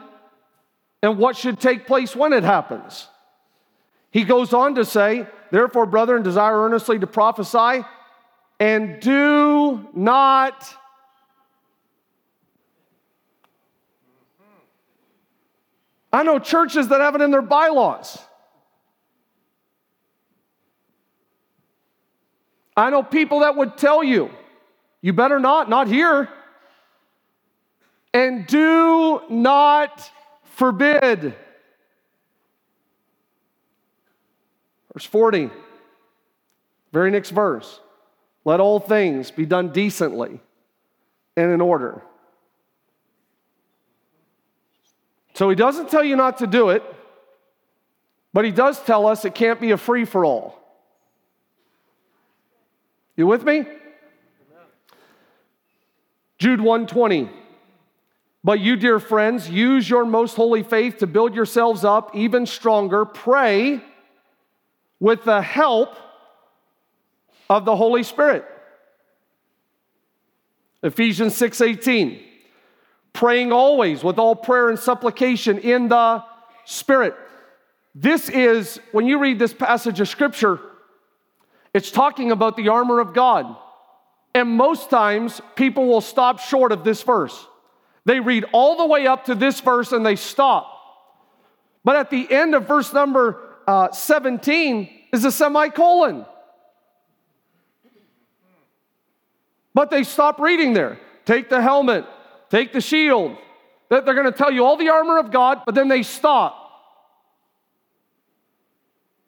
[1.02, 3.08] and what should take place when it happens.
[4.10, 7.84] He goes on to say, Therefore, brethren, desire earnestly to prophesy
[8.58, 10.74] and do not.
[16.12, 18.18] I know churches that have it in their bylaws.
[22.76, 24.30] I know people that would tell you
[25.02, 26.28] you better not, not here.
[28.14, 30.10] And do not
[30.44, 31.34] forbid.
[34.92, 35.50] Verse 40,
[36.92, 37.80] very next verse.
[38.44, 40.40] Let all things be done decently
[41.36, 42.02] and in order.
[45.34, 46.82] So he doesn't tell you not to do it,
[48.34, 50.58] but he does tell us it can't be a free for all.
[53.16, 53.64] You with me?
[56.42, 57.30] Jude 120.
[58.42, 63.04] But you, dear friends, use your most holy faith to build yourselves up even stronger.
[63.04, 63.80] Pray
[64.98, 65.94] with the help
[67.48, 68.44] of the Holy Spirit.
[70.82, 72.20] Ephesians 6:18
[73.12, 76.24] praying always with all prayer and supplication in the
[76.64, 77.14] spirit.
[77.94, 80.58] This is when you read this passage of scripture
[81.72, 83.56] it's talking about the armor of God.
[84.34, 87.46] And most times people will stop short of this verse.
[88.04, 90.68] They read all the way up to this verse and they stop.
[91.84, 96.26] But at the end of verse number uh, 17 is a semicolon.
[99.74, 100.98] But they stop reading there.
[101.24, 102.04] Take the helmet,
[102.50, 103.36] take the shield.
[103.88, 106.58] They're going to tell you all the armor of God, but then they stop.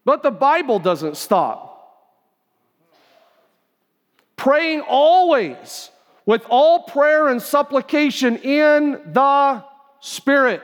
[0.04, 1.73] But the Bible doesn't stop.
[4.36, 5.90] Praying always
[6.26, 9.64] with all prayer and supplication in the
[10.00, 10.62] Spirit.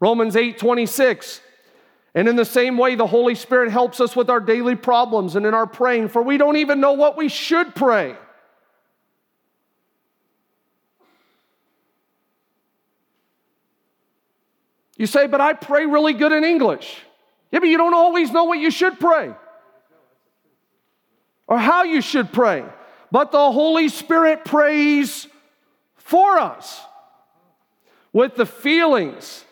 [0.00, 1.40] Romans 8 26.
[2.14, 5.44] And in the same way, the Holy Spirit helps us with our daily problems and
[5.44, 8.16] in our praying, for we don't even know what we should pray.
[14.96, 17.02] You say, but I pray really good in English.
[17.52, 19.34] Yeah, but you don't always know what you should pray
[21.46, 22.64] or how you should pray.
[23.10, 25.26] But the Holy Spirit prays
[25.96, 26.80] for us
[28.12, 29.44] with the feelings.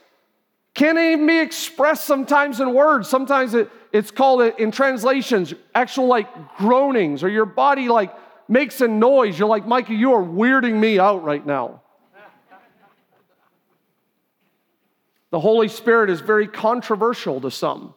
[0.74, 3.08] Can't even be expressed sometimes in words.
[3.08, 8.12] Sometimes it, it's called in translations actual like groanings, or your body like
[8.48, 9.38] makes a noise.
[9.38, 11.80] You're like, Micah, you are weirding me out right now.
[15.30, 17.94] The Holy Spirit is very controversial to some,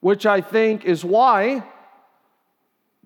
[0.00, 1.62] which I think is why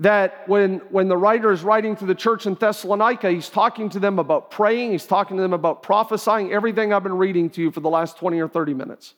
[0.01, 4.01] that when, when the writer is writing to the church in Thessalonica, he's talking to
[4.01, 7.71] them about praying, he's talking to them about prophesying, everything I've been reading to you
[7.71, 9.15] for the last 20 or 30 minutes.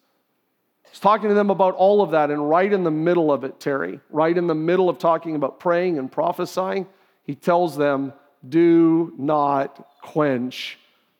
[0.91, 3.61] He's talking to them about all of that, and right in the middle of it,
[3.61, 6.89] Terry, right in the middle of talking about praying and prophesying,
[7.23, 8.13] he tells them,
[8.47, 10.79] Do not quench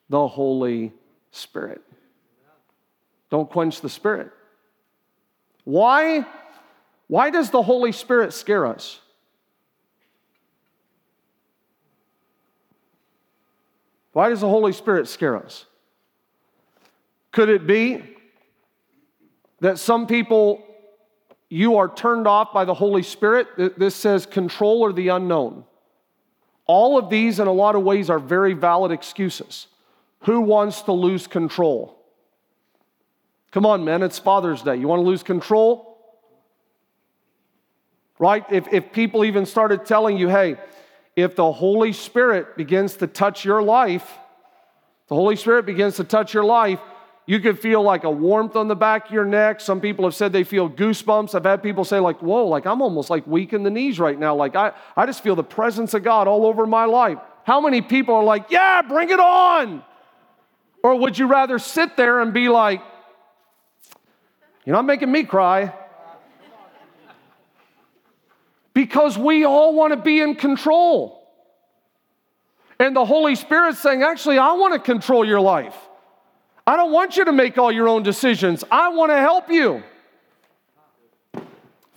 [0.09, 0.93] the Holy
[1.31, 1.83] Spirit.
[3.31, 4.33] Don't quench the Spirit.
[5.63, 6.27] Why?
[7.07, 9.01] Why does the Holy Spirit scare us?
[14.13, 15.65] Why does the Holy Spirit scare us?
[17.31, 18.03] Could it be
[19.61, 20.63] that some people,
[21.49, 23.79] you are turned off by the Holy Spirit?
[23.79, 25.65] This says control or the unknown.
[26.67, 29.67] All of these, in a lot of ways, are very valid excuses.
[30.21, 31.99] Who wants to lose control?
[33.51, 34.77] Come on, man, it's Father's Day.
[34.77, 35.99] You want to lose control?
[38.19, 38.45] Right?
[38.51, 40.57] If, if people even started telling you, hey,
[41.17, 44.19] if the Holy Spirit begins to touch your life,
[45.09, 46.81] the Holy Spirit begins to touch your life,
[47.27, 49.61] you could feel like a warmth on the back of your neck.
[49.61, 51.35] Some people have said they feel goosebumps.
[51.35, 54.19] I've had people say, like, whoa, like I'm almost like weak in the knees right
[54.19, 54.35] now.
[54.35, 57.19] Like I, I just feel the presence of God all over my life.
[57.45, 59.85] How many people are like, yeah, bring it on?
[60.83, 62.83] Or would you rather sit there and be like,
[64.65, 65.75] you're not making me cry.
[68.75, 71.23] Because we all want to be in control.
[72.79, 75.77] And the Holy Spirit's saying, actually, I want to control your life.
[76.67, 78.65] I don't want you to make all your own decisions.
[78.71, 79.83] I want to help you.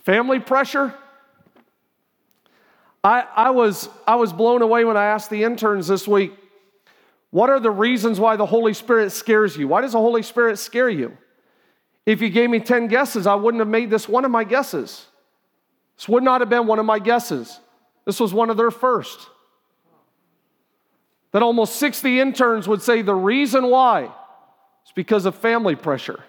[0.04, 0.94] Family pressure.
[3.02, 6.32] I, I, was, I was blown away when I asked the interns this week,
[7.30, 9.68] what are the reasons why the Holy Spirit scares you?
[9.68, 11.16] Why does the Holy Spirit scare you?
[12.04, 15.06] If you gave me 10 guesses, I wouldn't have made this one of my guesses.
[15.96, 17.60] This would not have been one of my guesses.
[18.04, 19.28] This was one of their first.
[21.32, 26.22] That almost 60 interns would say the reason why is because of family pressure.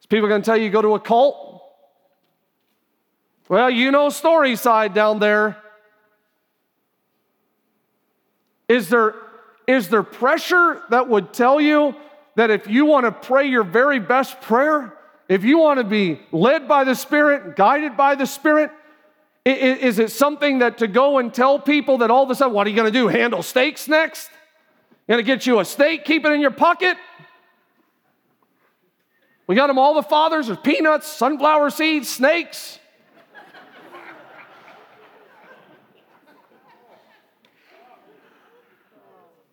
[0.00, 1.62] Is people going to tell you, go to a cult?
[3.48, 5.56] Well, you know Storyside down there.
[8.68, 9.14] Is there,
[9.66, 11.94] is there pressure that would tell you
[12.36, 14.97] that if you want to pray your very best prayer,
[15.28, 18.70] if you want to be led by the Spirit, guided by the Spirit,
[19.44, 22.66] Is it something that to go and tell people that all of a sudden, what
[22.66, 23.08] are you going to do?
[23.08, 24.30] Handle steaks next?
[25.08, 26.98] Going to get you a steak, keep it in your pocket?
[29.46, 30.48] We got them all the fathers.
[30.48, 32.78] There's peanuts, sunflower seeds, snakes.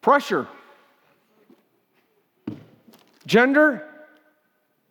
[0.01, 0.47] Pressure.
[3.25, 3.87] Gender.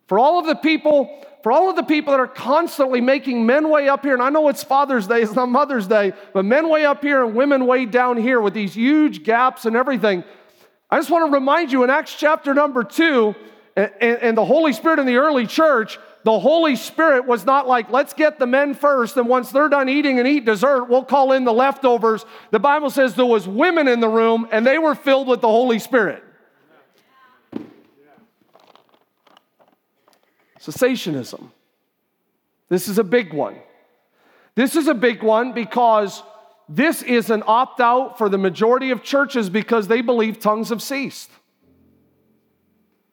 [0.07, 3.69] For all of the people for all of the people that are constantly making men
[3.69, 6.71] way up here, and I know it's Father's Day, it's not Mother's Day, but men
[6.71, 10.25] way up here and women way down here with these huge gaps and everything.
[10.89, 13.35] I just want to remind you in Acts chapter number two,
[13.77, 17.91] and, and the Holy Spirit in the early church, the Holy Spirit was not like,
[17.91, 21.33] let's get the men first, and once they're done eating and eat dessert, we'll call
[21.33, 22.25] in the leftovers.
[22.53, 25.49] The Bible says there was women in the room, and they were filled with the
[25.49, 26.24] Holy Spirit.
[30.65, 31.51] Cessationism.
[32.69, 33.57] This is a big one.
[34.55, 36.23] This is a big one because
[36.69, 40.81] this is an opt out for the majority of churches because they believe tongues have
[40.81, 41.31] ceased.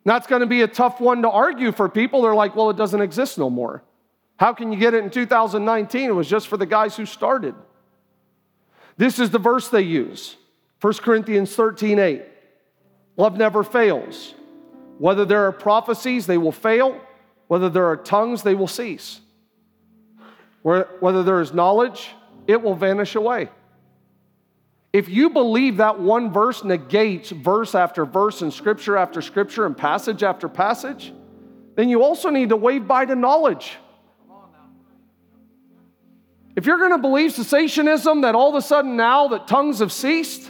[0.05, 2.21] That's going to be a tough one to argue for people.
[2.21, 3.83] They're like, well, it doesn't exist no more.
[4.37, 6.09] How can you get it in 2019?
[6.09, 7.53] It was just for the guys who started.
[8.97, 10.37] This is the verse they use
[10.79, 12.23] 1 Corinthians 13 8.
[13.17, 14.33] Love never fails.
[14.97, 16.99] Whether there are prophecies, they will fail.
[17.51, 19.19] Whether there are tongues, they will cease.
[20.61, 22.11] Whether there is knowledge,
[22.47, 23.49] it will vanish away.
[24.93, 29.75] If you believe that one verse negates verse after verse and scripture after scripture and
[29.75, 31.11] passage after passage,
[31.75, 33.73] then you also need to wave bye to knowledge.
[36.55, 39.91] If you're going to believe cessationism, that all of a sudden now that tongues have
[39.91, 40.49] ceased,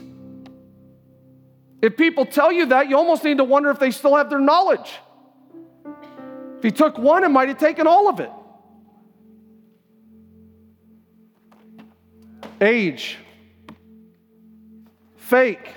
[1.81, 4.39] if people tell you that, you almost need to wonder if they still have their
[4.39, 4.99] knowledge.
[6.61, 8.29] If he took one, it might have taken all of it.
[12.61, 13.17] Age,
[15.15, 15.73] fake.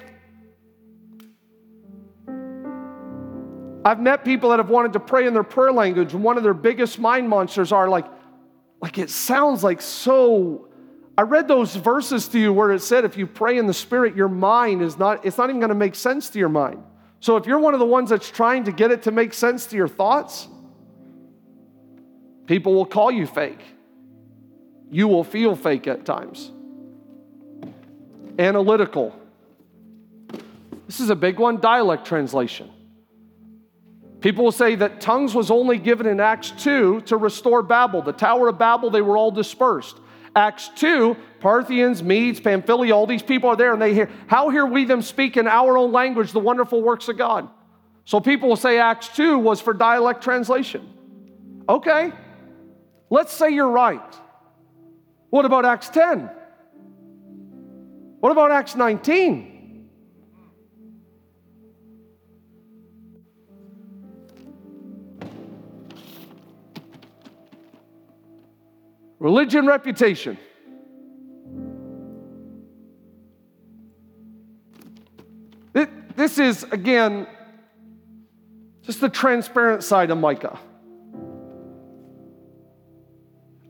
[3.83, 6.43] I've met people that have wanted to pray in their prayer language, and one of
[6.43, 8.05] their biggest mind monsters are like,
[8.83, 10.69] like it sounds like so.
[11.17, 14.15] I read those verses to you where it said if you pray in the spirit,
[14.15, 16.83] your mind is not, it's not even to make sense to your mind.
[17.21, 19.65] So if you're one of the ones that's trying to get it to make sense
[19.69, 20.49] to your thoughts,
[22.47, 23.61] People will call you fake.
[24.91, 26.53] You will feel fake at times.
[28.39, 29.19] Analytical.
[30.87, 32.71] This is a big one dialect translation.
[34.21, 38.03] People will say that tongues was only given in Acts 2 to restore Babel.
[38.03, 39.99] The Tower of Babel, they were all dispersed.
[40.37, 44.67] Acts 2, Parthians, Medes, Pamphylia, all these people are there and they hear, how hear
[44.67, 47.49] we them speak in our own language the wonderful works of God?
[48.05, 50.89] So people will say Acts 2 was for dialect translation.
[51.69, 52.13] Okay,
[53.11, 54.01] Let's say you're right.
[55.31, 56.31] What about Acts 10?
[58.21, 59.89] What about Acts 19?
[69.19, 70.39] Religion, reputation.
[76.17, 77.27] This is, again,
[78.83, 80.59] just the transparent side of Micah.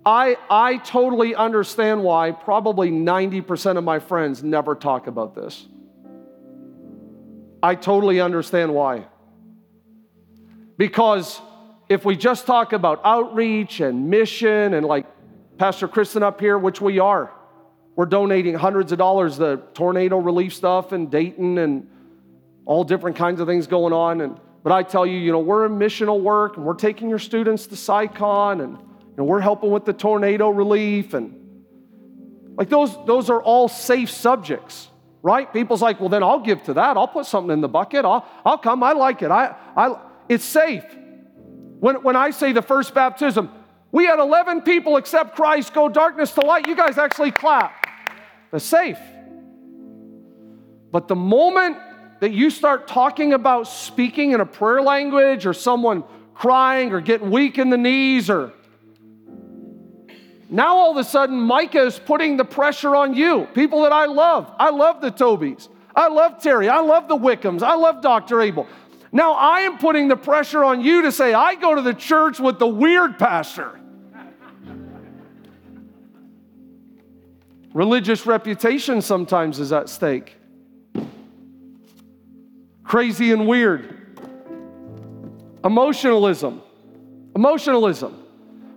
[0.06, 5.66] I, I totally understand why probably 90% of my friends never talk about this.
[7.62, 9.06] I totally understand why.
[10.76, 11.40] Because
[11.88, 15.06] if we just talk about outreach and mission and like
[15.56, 17.32] Pastor Kristen up here, which we are,
[17.96, 21.88] we're donating hundreds of dollars to tornado relief stuff in Dayton and
[22.66, 24.20] all different kinds of things going on.
[24.20, 27.18] And but I tell you, you know, we're in missional work and we're taking your
[27.18, 28.78] students to SciCon and
[29.16, 31.40] and we're helping with the tornado relief and
[32.56, 34.88] like those those are all safe subjects
[35.24, 35.50] right?
[35.54, 36.96] People's like well then i'll give to that.
[36.96, 38.04] I'll put something in the bucket.
[38.04, 38.82] I'll, I'll come.
[38.82, 39.30] I like it.
[39.30, 39.98] I, I,
[40.28, 40.84] it's safe.
[41.80, 43.50] When, when i say the first baptism
[43.90, 46.68] we had 11 people accept christ go darkness to light.
[46.68, 47.86] You guys actually clap.
[48.52, 48.98] That's safe.
[50.92, 51.78] But the moment
[52.20, 56.04] that you start talking about speaking in a prayer language or someone
[56.34, 58.52] crying or getting weak in the knees or
[60.50, 64.06] now all of a sudden, Micah is putting the pressure on you, people that I
[64.06, 64.52] love.
[64.58, 65.68] I love the Tobys.
[65.96, 66.68] I love Terry.
[66.68, 67.62] I love the Wickhams.
[67.62, 68.40] I love Dr.
[68.40, 68.66] Abel.
[69.12, 72.40] Now I am putting the pressure on you to say, I go to the church
[72.40, 73.80] with the weird pastor.
[77.72, 80.36] Religious reputation sometimes is at stake.
[82.84, 84.18] Crazy and weird.
[85.64, 86.62] Emotionalism.
[87.34, 88.23] Emotionalism.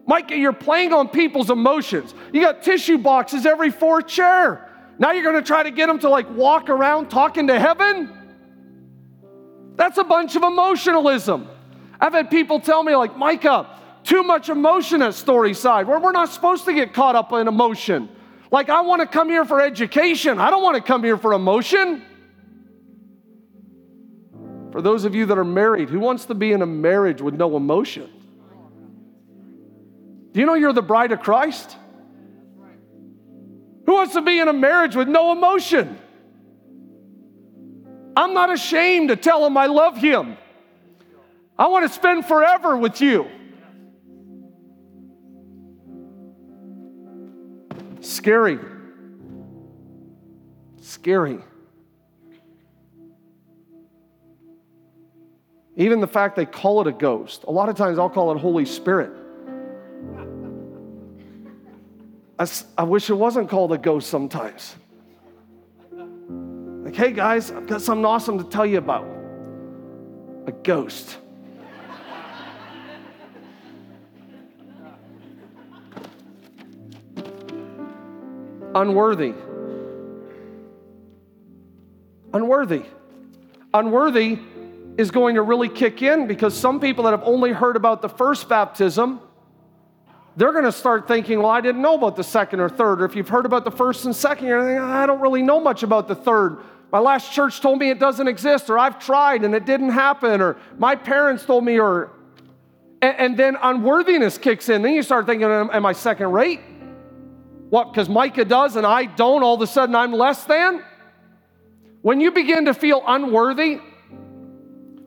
[0.08, 2.14] Micah, you're playing on people's emotions.
[2.32, 4.64] You got tissue boxes every fourth chair.
[4.98, 8.14] Now you're going to try to get them to like walk around talking to heaven?
[9.76, 11.50] That's a bunch of emotionalism.
[12.00, 13.70] I've had people tell me, like, Micah,
[14.04, 15.86] too much emotion at Storyside.
[15.86, 18.10] We're, we're not supposed to get caught up in emotion.
[18.50, 20.40] Like, I want to come here for education.
[20.40, 22.04] I don't want to come here for emotion.
[24.72, 27.34] For those of you that are married, who wants to be in a marriage with
[27.34, 28.12] no emotion?
[30.38, 31.76] Do you know you're the bride of Christ?
[33.88, 35.98] Who wants to be in a marriage with no emotion?
[38.16, 40.38] I'm not ashamed to tell him I love him.
[41.58, 43.26] I want to spend forever with you.
[48.02, 48.60] Scary.
[50.82, 51.40] Scary.
[55.76, 57.46] Even the fact they call it a ghost.
[57.48, 59.24] A lot of times I'll call it Holy Spirit.
[62.40, 64.76] I, wish it wasn't called a ghost sometimes.
[65.92, 69.08] Like, hey guys, I've got something awesome to tell you about.
[70.46, 71.18] A ghost.
[78.76, 79.34] Unworthy.
[82.34, 82.84] Unworthy.
[83.74, 84.38] Unworthy
[84.98, 88.10] is going to really kick in because some people that have only heard about the
[88.10, 89.20] first baptism,
[90.38, 93.02] they're going to start thinking, well, I didn't know about the second or third.
[93.02, 95.60] Or if you've heard about the first and second, you're thinking, I don't really know
[95.60, 96.60] much about the third.
[96.92, 100.40] My last church told me it doesn't exist, or I've tried and it didn't happen,
[100.40, 102.12] or my parents told me, or
[103.02, 104.84] and, and then unworthiness kicks in.
[104.84, 106.62] Then you start thinking, am I second rate?
[107.70, 110.84] What, because Micah does and I don't, all of a sudden I'm less than?
[112.04, 113.82] When you begin to feel unworthy,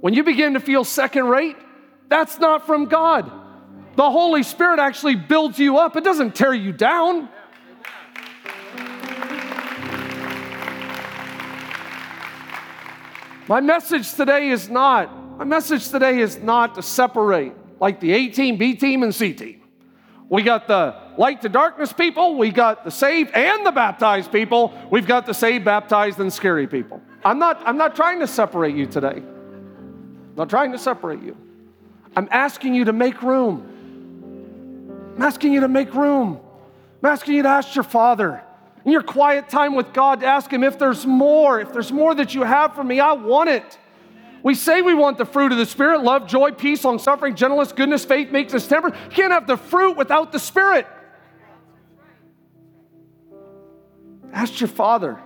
[0.01, 1.57] when you begin to feel second rate,
[2.09, 3.31] that's not from God.
[3.97, 7.29] The Holy Spirit actually builds you up, it doesn't tear you down.
[13.49, 18.29] My message today is not, my message today is not to separate like the A
[18.29, 19.61] team, B team, and C team.
[20.29, 24.73] We got the light to darkness people, we got the saved and the baptized people,
[24.89, 27.03] we've got the saved, baptized, and scary people.
[27.25, 29.17] I'm not, I'm not trying to separate you today.
[29.17, 31.37] I'm not trying to separate you.
[32.17, 33.70] I'm asking you to make room.
[35.17, 36.41] I'm asking you to make room.
[37.03, 38.43] I'm asking you to ask your father
[38.85, 42.15] in your quiet time with God to ask Him if there's more, if there's more
[42.15, 43.79] that you have for me, I want it.
[44.43, 47.73] We say we want the fruit of the Spirit love, joy, peace, long suffering, gentleness,
[47.73, 48.97] goodness, faith, meekness, temperance.
[49.05, 50.87] You can't have the fruit without the Spirit.
[54.33, 55.21] Ask your father.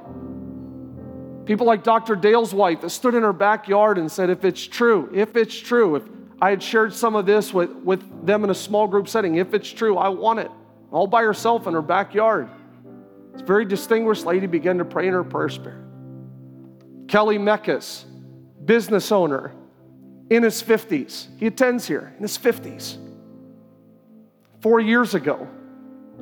[1.45, 2.16] People like Dr.
[2.16, 5.97] Dale's wife that stood in her backyard and said, If it's true, if it's true,
[5.97, 6.03] if
[6.41, 9.55] I had shared some of this with, with them in a small group setting, if
[9.55, 10.51] it's true, I want it.
[10.91, 12.49] All by herself in her backyard.
[13.32, 15.85] This very distinguished lady began to pray in her prayer spirit.
[17.09, 18.05] Kelly Meckes,
[18.64, 19.53] business owner,
[20.30, 21.26] in his 50s.
[21.39, 22.99] He attends here in his 50s.
[24.61, 25.47] Four years ago,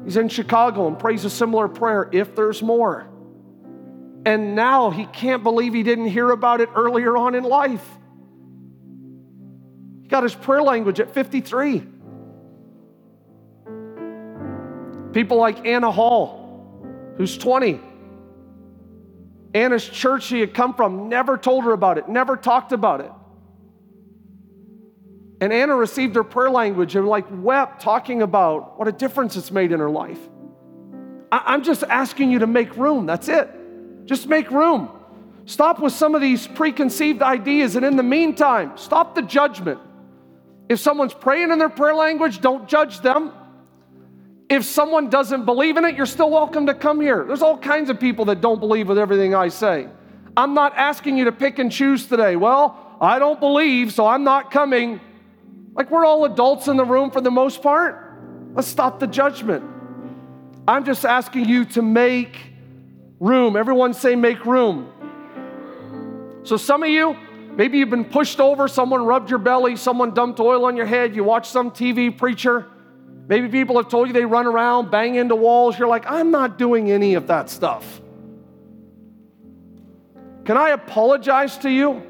[0.04, 3.08] he's in Chicago and prays a similar prayer if there's more.
[4.24, 7.86] And now he can't believe he didn't hear about it earlier on in life.
[10.12, 11.82] Got his prayer language at 53.
[15.14, 16.84] People like Anna Hall,
[17.16, 17.80] who's 20.
[19.54, 23.10] Anna's church she had come from never told her about it, never talked about it.
[25.40, 29.50] And Anna received her prayer language and like wept, talking about what a difference it's
[29.50, 30.20] made in her life.
[31.32, 33.06] I- I'm just asking you to make room.
[33.06, 33.48] That's it.
[34.04, 34.90] Just make room.
[35.46, 37.76] Stop with some of these preconceived ideas.
[37.76, 39.80] And in the meantime, stop the judgment.
[40.72, 43.30] If someone's praying in their prayer language, don't judge them.
[44.48, 47.24] If someone doesn't believe in it, you're still welcome to come here.
[47.26, 49.86] There's all kinds of people that don't believe with everything I say.
[50.34, 52.36] I'm not asking you to pick and choose today.
[52.36, 54.98] Well, I don't believe, so I'm not coming.
[55.74, 58.18] Like we're all adults in the room for the most part.
[58.54, 59.62] Let's stop the judgment.
[60.66, 62.38] I'm just asking you to make
[63.20, 63.56] room.
[63.56, 64.90] Everyone say, make room.
[66.44, 67.14] So, some of you,
[67.56, 71.14] maybe you've been pushed over, someone rubbed your belly, someone dumped oil on your head,
[71.14, 72.66] you watch some TV preacher
[73.28, 75.78] Maybe people have told you they run around, bang into walls.
[75.78, 78.00] You're like, I'm not doing any of that stuff.
[80.44, 82.02] Can I apologize to you?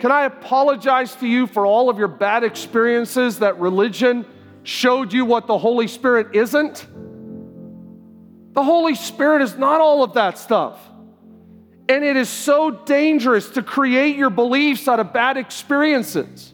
[0.00, 4.24] Can I apologize to you for all of your bad experiences that religion
[4.62, 6.86] showed you what the Holy Spirit isn't?
[8.54, 10.80] The Holy Spirit is not all of that stuff.
[11.88, 16.52] And it is so dangerous to create your beliefs out of bad experiences.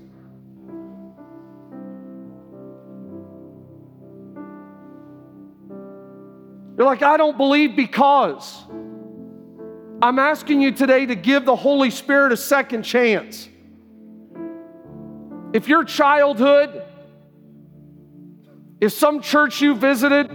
[6.76, 8.64] You're like, I don't believe because.
[10.02, 13.48] I'm asking you today to give the Holy Spirit a second chance.
[15.52, 16.82] If your childhood,
[18.80, 20.30] if some church you visited,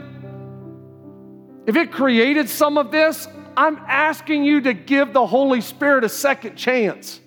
[1.67, 3.27] if it created some of this,
[3.59, 7.19] I'm asking you to give the Holy Spirit a second chance.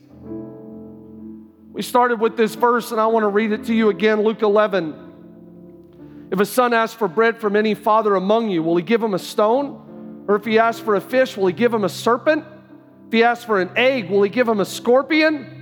[1.74, 4.41] We started with this verse, and I want to read it to you again Luke
[4.41, 6.28] 11.
[6.30, 9.12] If a son asks for bread from any father among you, will he give him
[9.12, 10.24] a stone?
[10.26, 12.47] Or if he asks for a fish, will he give him a serpent?
[13.09, 15.59] If he asks for an egg, will he give him a scorpion?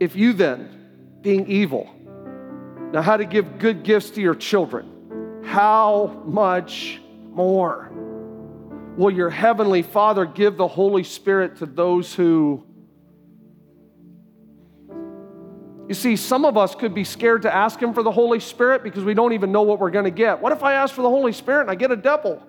[0.00, 1.88] If you then, being evil,
[2.92, 7.00] know how to give good gifts to your children, how much
[7.30, 7.92] more
[8.96, 12.64] will your heavenly Father give the Holy Spirit to those who
[15.88, 18.82] You see, some of us could be scared to ask Him for the Holy Spirit
[18.82, 20.40] because we don't even know what we're going to get.
[20.40, 22.42] What if I ask for the Holy Spirit and I get a devil?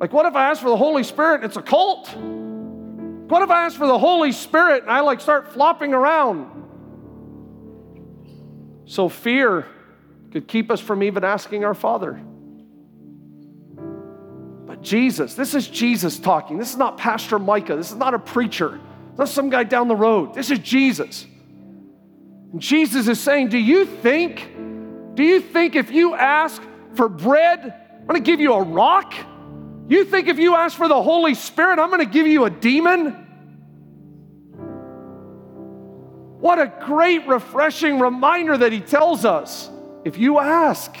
[0.00, 2.12] Like, what if I ask for the Holy Spirit and it's a cult?
[2.16, 6.50] What if I ask for the Holy Spirit and I like start flopping around?
[8.86, 9.66] So, fear
[10.32, 12.20] could keep us from even asking our Father.
[14.84, 16.58] Jesus, this is Jesus talking.
[16.58, 17.76] This is not Pastor Micah.
[17.76, 18.80] This is not a preacher.
[19.10, 20.34] It's not some guy down the road.
[20.34, 21.26] This is Jesus.
[22.52, 24.54] And Jesus is saying, Do you think,
[25.14, 26.62] do you think if you ask
[26.94, 29.14] for bread, I'm gonna give you a rock?
[29.88, 33.24] You think if you ask for the Holy Spirit, I'm gonna give you a demon?
[36.40, 39.70] What a great, refreshing reminder that he tells us.
[40.04, 40.94] If you ask,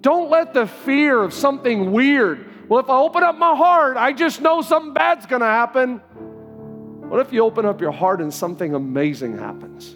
[0.00, 4.14] don't let the fear of something weird, well, if I open up my heart, I
[4.14, 5.98] just know something bad's gonna happen.
[7.10, 9.94] What if you open up your heart and something amazing happens?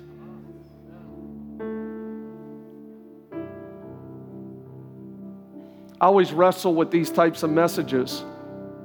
[5.99, 8.23] I always wrestle with these types of messages.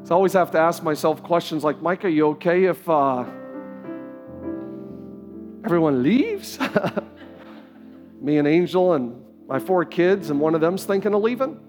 [0.06, 3.26] So I always have to ask myself questions like, Mike, are you okay if uh,
[5.66, 6.58] everyone leaves?
[8.22, 11.60] Me and Angel and my four kids, and one of them's thinking of leaving?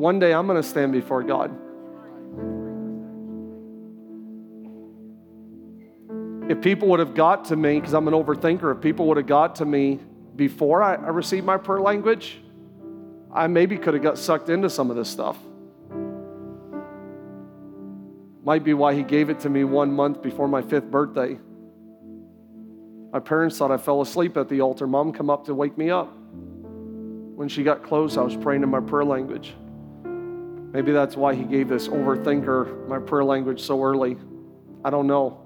[0.00, 1.56] One day I'm going to stand before God.
[6.50, 9.28] if people would have got to me, because I'm an overthinker, if people would have
[9.28, 10.00] got to me
[10.34, 12.40] before I, I received my prayer language,
[13.32, 15.38] I maybe could have got sucked into some of this stuff.
[18.42, 21.38] Might be why he gave it to me one month before my fifth birthday.
[23.12, 24.88] My parents thought I fell asleep at the altar.
[24.88, 26.12] Mom come up to wake me up.
[27.36, 29.54] When she got close, I was praying in my prayer language.
[30.72, 34.16] Maybe that's why he gave this overthinker my prayer language so early.
[34.84, 35.40] I don't know.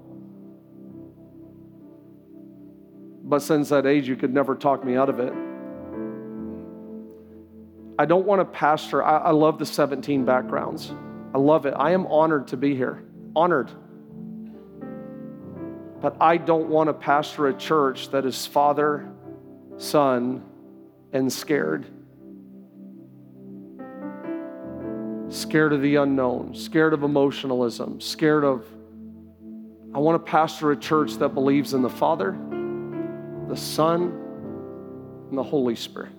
[3.23, 5.33] But since that age, you could never talk me out of it.
[7.97, 9.03] I don't want to pastor.
[9.03, 10.93] I, I love the 17 backgrounds.
[11.33, 11.73] I love it.
[11.75, 13.03] I am honored to be here.
[13.35, 13.71] Honored.
[16.01, 19.09] But I don't want to pastor a church that is father,
[19.77, 20.43] son,
[21.11, 21.87] and scared.
[25.35, 28.65] Scared of the unknown, scared of emotionalism, scared of.
[29.93, 32.31] I want to pastor a church that believes in the Father,
[33.49, 34.13] the Son,
[35.29, 36.13] and the Holy Spirit.